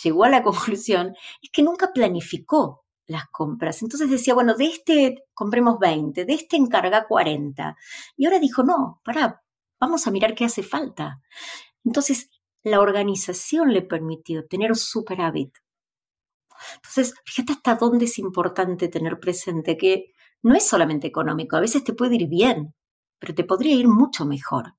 llegó 0.03 0.23
a 0.23 0.29
la 0.29 0.43
conclusión 0.43 1.15
es 1.41 1.49
que 1.51 1.63
nunca 1.63 1.93
planificó 1.93 2.86
las 3.07 3.27
compras. 3.31 3.81
Entonces 3.81 4.09
decía, 4.09 4.33
bueno, 4.33 4.55
de 4.55 4.65
este 4.65 5.25
compremos 5.33 5.79
20, 5.79 6.25
de 6.25 6.33
este 6.33 6.57
encarga 6.57 7.07
40. 7.07 7.75
Y 8.15 8.25
ahora 8.25 8.39
dijo, 8.39 8.63
no, 8.63 9.01
pará, 9.03 9.41
vamos 9.79 10.07
a 10.07 10.11
mirar 10.11 10.35
qué 10.35 10.45
hace 10.45 10.63
falta. 10.63 11.21
Entonces, 11.83 12.29
la 12.63 12.81
organización 12.81 13.73
le 13.73 13.81
permitió 13.81 14.45
tener 14.45 14.71
un 14.71 14.75
superávit. 14.75 15.53
Entonces, 16.75 17.13
fíjate 17.25 17.53
hasta 17.53 17.75
dónde 17.75 18.05
es 18.05 18.19
importante 18.19 18.87
tener 18.87 19.19
presente 19.19 19.77
que 19.77 20.13
no 20.43 20.55
es 20.55 20.67
solamente 20.67 21.07
económico, 21.07 21.55
a 21.55 21.61
veces 21.61 21.83
te 21.83 21.93
puede 21.93 22.15
ir 22.15 22.27
bien, 22.27 22.73
pero 23.19 23.33
te 23.33 23.43
podría 23.43 23.75
ir 23.75 23.87
mucho 23.87 24.25
mejor. 24.25 24.73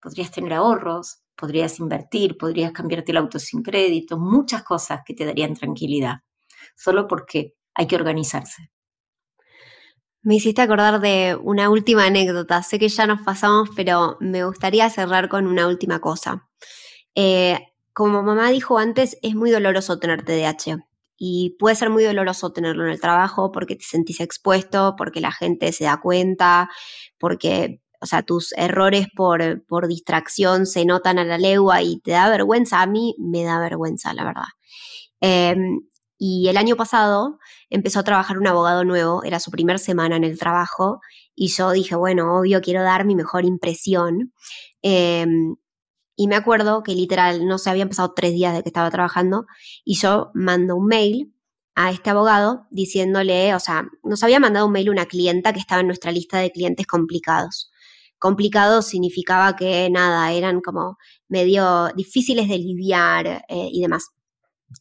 Podrías 0.00 0.30
tener 0.30 0.52
ahorros, 0.54 1.22
podrías 1.36 1.78
invertir, 1.78 2.36
podrías 2.36 2.72
cambiarte 2.72 3.12
el 3.12 3.18
auto 3.18 3.38
sin 3.38 3.62
crédito, 3.62 4.18
muchas 4.18 4.62
cosas 4.62 5.00
que 5.04 5.14
te 5.14 5.24
darían 5.24 5.54
tranquilidad, 5.54 6.16
solo 6.76 7.06
porque 7.06 7.54
hay 7.76 7.86
que 7.86 7.96
organizarse. 7.96 8.70
Me 10.22 10.34
hiciste 10.36 10.62
acordar 10.62 11.00
de 11.00 11.38
una 11.40 11.70
última 11.70 12.06
anécdota. 12.06 12.62
Sé 12.62 12.80
que 12.80 12.88
ya 12.88 13.06
nos 13.06 13.22
pasamos, 13.22 13.70
pero 13.76 14.16
me 14.20 14.44
gustaría 14.44 14.90
cerrar 14.90 15.28
con 15.28 15.46
una 15.46 15.68
última 15.68 16.00
cosa. 16.00 16.48
Eh, 17.14 17.60
como 17.92 18.22
mamá 18.22 18.50
dijo 18.50 18.78
antes, 18.78 19.18
es 19.22 19.34
muy 19.34 19.50
doloroso 19.50 19.98
tener 19.98 20.24
TDAH 20.24 20.84
y 21.16 21.56
puede 21.58 21.76
ser 21.76 21.90
muy 21.90 22.04
doloroso 22.04 22.52
tenerlo 22.52 22.84
en 22.84 22.90
el 22.90 23.00
trabajo 23.00 23.52
porque 23.52 23.76
te 23.76 23.84
sentís 23.84 24.20
expuesto, 24.20 24.94
porque 24.98 25.20
la 25.20 25.32
gente 25.32 25.72
se 25.72 25.84
da 25.84 26.00
cuenta, 26.00 26.68
porque, 27.18 27.80
o 28.00 28.06
sea, 28.06 28.22
tus 28.22 28.52
errores 28.56 29.06
por, 29.14 29.64
por 29.66 29.88
distracción 29.88 30.66
se 30.66 30.84
notan 30.84 31.18
a 31.18 31.24
la 31.24 31.38
legua 31.38 31.82
y 31.82 32.00
te 32.00 32.10
da 32.12 32.28
vergüenza. 32.28 32.82
A 32.82 32.86
mí 32.86 33.14
me 33.18 33.44
da 33.44 33.58
vergüenza, 33.60 34.12
la 34.12 34.24
verdad. 34.24 34.48
Em, 35.20 35.80
y 36.18 36.48
el 36.48 36.56
año 36.56 36.76
pasado 36.76 37.38
empezó 37.70 38.00
a 38.00 38.04
trabajar 38.04 38.38
un 38.38 38.46
abogado 38.46 38.84
nuevo, 38.84 39.22
era 39.24 39.40
su 39.40 39.50
primera 39.50 39.78
semana 39.78 40.16
en 40.16 40.24
el 40.24 40.38
trabajo, 40.38 41.00
y 41.34 41.48
yo 41.48 41.70
dije, 41.72 41.94
bueno, 41.96 42.38
obvio, 42.38 42.60
quiero 42.60 42.82
dar 42.82 43.04
mi 43.04 43.14
mejor 43.14 43.44
impresión. 43.44 44.32
Em, 44.82 45.56
y 46.16 46.28
me 46.28 46.36
acuerdo 46.36 46.82
que 46.82 46.94
literal, 46.94 47.46
no 47.46 47.58
se 47.58 47.70
habían 47.70 47.88
pasado 47.88 48.14
tres 48.14 48.32
días 48.32 48.54
de 48.54 48.62
que 48.62 48.70
estaba 48.70 48.90
trabajando, 48.90 49.46
y 49.84 49.96
yo 49.96 50.30
mando 50.34 50.76
un 50.76 50.86
mail 50.86 51.34
a 51.74 51.90
este 51.90 52.10
abogado 52.10 52.66
diciéndole, 52.70 53.54
o 53.54 53.60
sea, 53.60 53.86
nos 54.02 54.22
había 54.22 54.40
mandado 54.40 54.66
un 54.66 54.72
mail 54.72 54.90
una 54.90 55.06
clienta 55.06 55.52
que 55.52 55.60
estaba 55.60 55.82
en 55.82 55.86
nuestra 55.88 56.10
lista 56.10 56.38
de 56.38 56.50
clientes 56.50 56.86
complicados. 56.86 57.70
Complicado 58.18 58.80
significaba 58.80 59.56
que 59.56 59.90
nada, 59.90 60.32
eran 60.32 60.62
como 60.62 60.96
medio 61.28 61.88
difíciles 61.94 62.48
de 62.48 62.58
lidiar 62.58 63.44
eh, 63.48 63.68
y 63.70 63.82
demás. 63.82 64.08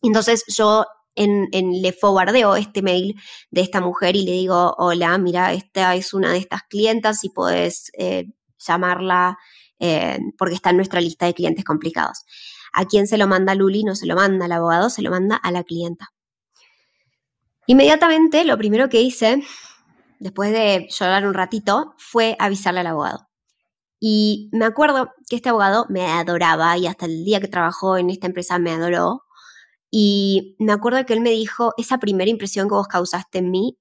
Entonces 0.01 0.45
yo 0.47 0.85
en, 1.15 1.81
le 1.81 1.91
forwardeo 1.93 2.55
este 2.55 2.81
mail 2.81 3.15
de 3.51 3.61
esta 3.61 3.81
mujer 3.81 4.15
y 4.15 4.23
le 4.23 4.31
digo, 4.31 4.75
hola, 4.77 5.17
mira, 5.17 5.53
esta 5.53 5.95
es 5.95 6.13
una 6.13 6.31
de 6.31 6.37
estas 6.37 6.63
clientas 6.63 7.23
y 7.23 7.29
puedes 7.29 7.91
eh, 7.97 8.25
llamarla 8.59 9.37
eh, 9.79 10.19
porque 10.37 10.55
está 10.55 10.69
en 10.69 10.77
nuestra 10.77 11.01
lista 11.01 11.25
de 11.25 11.33
clientes 11.33 11.65
complicados. 11.65 12.25
¿A 12.73 12.85
quién 12.85 13.07
se 13.07 13.17
lo 13.17 13.27
manda 13.27 13.55
Luli? 13.55 13.83
No 13.83 13.95
se 13.95 14.05
lo 14.05 14.15
manda 14.15 14.45
al 14.45 14.51
abogado, 14.51 14.89
se 14.89 15.01
lo 15.01 15.11
manda 15.11 15.35
a 15.35 15.51
la 15.51 15.63
clienta. 15.63 16.09
Inmediatamente 17.67 18.43
lo 18.43 18.57
primero 18.57 18.89
que 18.89 19.01
hice, 19.01 19.43
después 20.19 20.51
de 20.51 20.87
llorar 20.89 21.25
un 21.25 21.33
ratito, 21.33 21.95
fue 21.97 22.35
avisarle 22.39 22.81
al 22.81 22.87
abogado. 22.87 23.27
Y 23.99 24.49
me 24.51 24.65
acuerdo 24.65 25.11
que 25.29 25.37
este 25.37 25.49
abogado 25.49 25.85
me 25.89 26.05
adoraba 26.05 26.77
y 26.77 26.85
hasta 26.85 27.05
el 27.05 27.23
día 27.23 27.39
que 27.39 27.47
trabajó 27.47 27.97
en 27.97 28.09
esta 28.09 28.27
empresa 28.27 28.59
me 28.59 28.71
adoró 28.71 29.24
y 29.97 30.57
me 30.59 30.73
acuerdo 30.73 31.05
que 31.05 31.13
él 31.13 31.21
me 31.21 31.29
dijo, 31.29 31.73
esa 31.77 31.99
primera 31.99 32.29
impresión 32.29 32.67
que 32.67 32.75
vos 32.75 32.89
causaste 32.89 33.37
en 33.37 33.49
mí, 33.49 33.77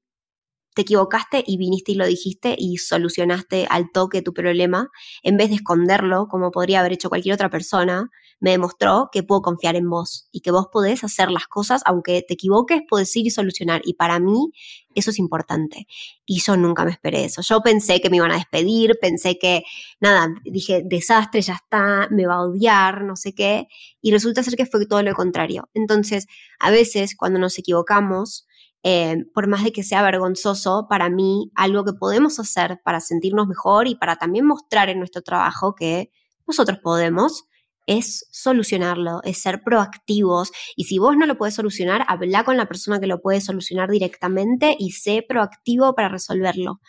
te 0.74 0.82
equivocaste 0.82 1.42
y 1.46 1.56
viniste 1.56 1.92
y 1.92 1.94
lo 1.94 2.06
dijiste 2.06 2.54
y 2.58 2.78
solucionaste 2.78 3.66
al 3.70 3.90
toque 3.92 4.22
tu 4.22 4.34
problema, 4.34 4.90
en 5.22 5.36
vez 5.36 5.48
de 5.50 5.56
esconderlo 5.56 6.26
como 6.28 6.50
podría 6.50 6.80
haber 6.80 6.92
hecho 6.92 7.08
cualquier 7.08 7.34
otra 7.34 7.50
persona, 7.50 8.10
me 8.40 8.50
demostró 8.50 9.08
que 9.10 9.22
puedo 9.22 9.40
confiar 9.40 9.76
en 9.76 9.88
vos 9.88 10.28
y 10.30 10.40
que 10.40 10.50
vos 10.50 10.66
podés 10.70 11.04
hacer 11.04 11.30
las 11.30 11.46
cosas, 11.46 11.82
aunque 11.86 12.22
te 12.26 12.34
equivoques, 12.34 12.82
podés 12.88 13.14
ir 13.16 13.26
y 13.26 13.30
solucionar. 13.30 13.80
Y 13.84 13.94
para 13.94 14.18
mí 14.18 14.50
eso 14.94 15.10
es 15.10 15.18
importante. 15.18 15.86
Y 16.26 16.40
yo 16.40 16.56
nunca 16.56 16.84
me 16.84 16.90
esperé 16.90 17.24
eso. 17.24 17.42
Yo 17.42 17.60
pensé 17.62 18.00
que 18.00 18.10
me 18.10 18.18
iban 18.18 18.32
a 18.32 18.36
despedir, 18.36 18.98
pensé 19.00 19.38
que, 19.38 19.62
nada, 20.00 20.28
dije, 20.44 20.82
desastre, 20.84 21.40
ya 21.40 21.54
está, 21.54 22.08
me 22.10 22.26
va 22.26 22.34
a 22.34 22.42
odiar, 22.42 23.04
no 23.04 23.16
sé 23.16 23.34
qué. 23.34 23.66
Y 24.02 24.10
resulta 24.10 24.42
ser 24.42 24.56
que 24.56 24.66
fue 24.66 24.84
todo 24.86 25.02
lo 25.02 25.14
contrario. 25.14 25.68
Entonces, 25.72 26.26
a 26.58 26.70
veces 26.70 27.14
cuando 27.16 27.38
nos 27.38 27.58
equivocamos, 27.58 28.46
eh, 28.86 29.24
por 29.32 29.48
más 29.48 29.64
de 29.64 29.72
que 29.72 29.82
sea 29.82 30.02
vergonzoso, 30.02 30.86
para 30.90 31.08
mí 31.08 31.50
algo 31.54 31.84
que 31.84 31.94
podemos 31.94 32.38
hacer 32.38 32.80
para 32.84 33.00
sentirnos 33.00 33.48
mejor 33.48 33.88
y 33.88 33.94
para 33.94 34.16
también 34.16 34.44
mostrar 34.44 34.90
en 34.90 34.98
nuestro 34.98 35.22
trabajo 35.22 35.74
que 35.74 36.10
nosotros 36.46 36.78
podemos, 36.82 37.46
es 37.86 38.28
solucionarlo, 38.30 39.22
es 39.24 39.40
ser 39.40 39.62
proactivos. 39.62 40.52
Y 40.76 40.84
si 40.84 40.98
vos 40.98 41.16
no 41.16 41.24
lo 41.24 41.38
puedes 41.38 41.54
solucionar, 41.54 42.04
habla 42.08 42.44
con 42.44 42.58
la 42.58 42.66
persona 42.66 43.00
que 43.00 43.06
lo 43.06 43.22
puede 43.22 43.40
solucionar 43.40 43.90
directamente 43.90 44.76
y 44.78 44.92
sé 44.92 45.24
proactivo 45.26 45.94
para 45.94 46.10
resolverlo. 46.10 46.80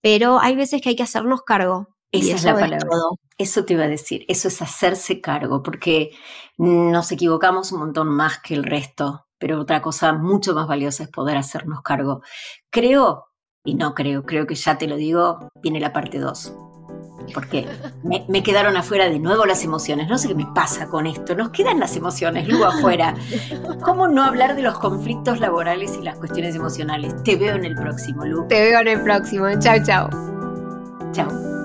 Pero 0.00 0.40
hay 0.40 0.56
veces 0.56 0.82
que 0.82 0.90
hay 0.90 0.96
que 0.96 1.04
hacernos 1.04 1.42
cargo. 1.42 1.96
Esa 2.10 2.34
es 2.34 2.44
la 2.44 2.54
palabra. 2.54 2.88
Eso 3.38 3.64
te 3.64 3.74
iba 3.74 3.84
a 3.84 3.88
decir, 3.88 4.24
eso 4.28 4.48
es 4.48 4.62
hacerse 4.62 5.20
cargo, 5.20 5.62
porque 5.62 6.10
nos 6.56 7.12
equivocamos 7.12 7.70
un 7.70 7.80
montón 7.80 8.08
más 8.08 8.40
que 8.40 8.54
el 8.54 8.64
resto, 8.64 9.25
pero 9.38 9.60
otra 9.60 9.82
cosa 9.82 10.12
mucho 10.12 10.54
más 10.54 10.66
valiosa 10.66 11.04
es 11.04 11.10
poder 11.10 11.36
hacernos 11.36 11.82
cargo. 11.82 12.22
Creo, 12.70 13.26
y 13.64 13.74
no 13.74 13.94
creo, 13.94 14.24
creo 14.24 14.46
que 14.46 14.54
ya 14.54 14.78
te 14.78 14.86
lo 14.86 14.96
digo, 14.96 15.48
viene 15.62 15.80
la 15.80 15.92
parte 15.92 16.18
2 16.18 16.52
porque 17.32 17.66
me, 18.28 18.42
quedaron 18.42 18.76
afuera 18.76 19.08
de 19.08 19.18
nuevo 19.18 19.46
las 19.46 19.64
emociones. 19.64 20.08
No 20.08 20.18
sé 20.18 20.28
qué 20.28 20.34
me 20.34 20.46
pasa 20.54 20.86
con 20.86 21.06
esto. 21.06 21.34
Nos 21.34 21.50
quedan 21.50 21.80
las 21.80 21.96
emociones 21.96 22.48
luego 22.48 22.66
afuera. 22.66 23.14
¿Cómo 23.84 24.08
no 24.08 24.24
hablar 24.24 24.56
de 24.56 24.62
los 24.62 24.78
conflictos 24.78 25.40
laborales 25.40 25.96
y 25.98 26.02
las 26.02 26.18
cuestiones 26.18 26.54
emocionales? 26.54 27.22
Te 27.22 27.36
veo 27.36 27.56
en 27.56 27.64
el 27.64 27.74
próximo, 27.74 28.24
Lu. 28.24 28.46
Te 28.48 28.60
veo 28.60 28.80
en 28.80 28.88
el 28.88 29.02
próximo. 29.02 29.46
Chao, 29.58 29.78
chao. 29.84 30.08
Chao. 31.12 31.55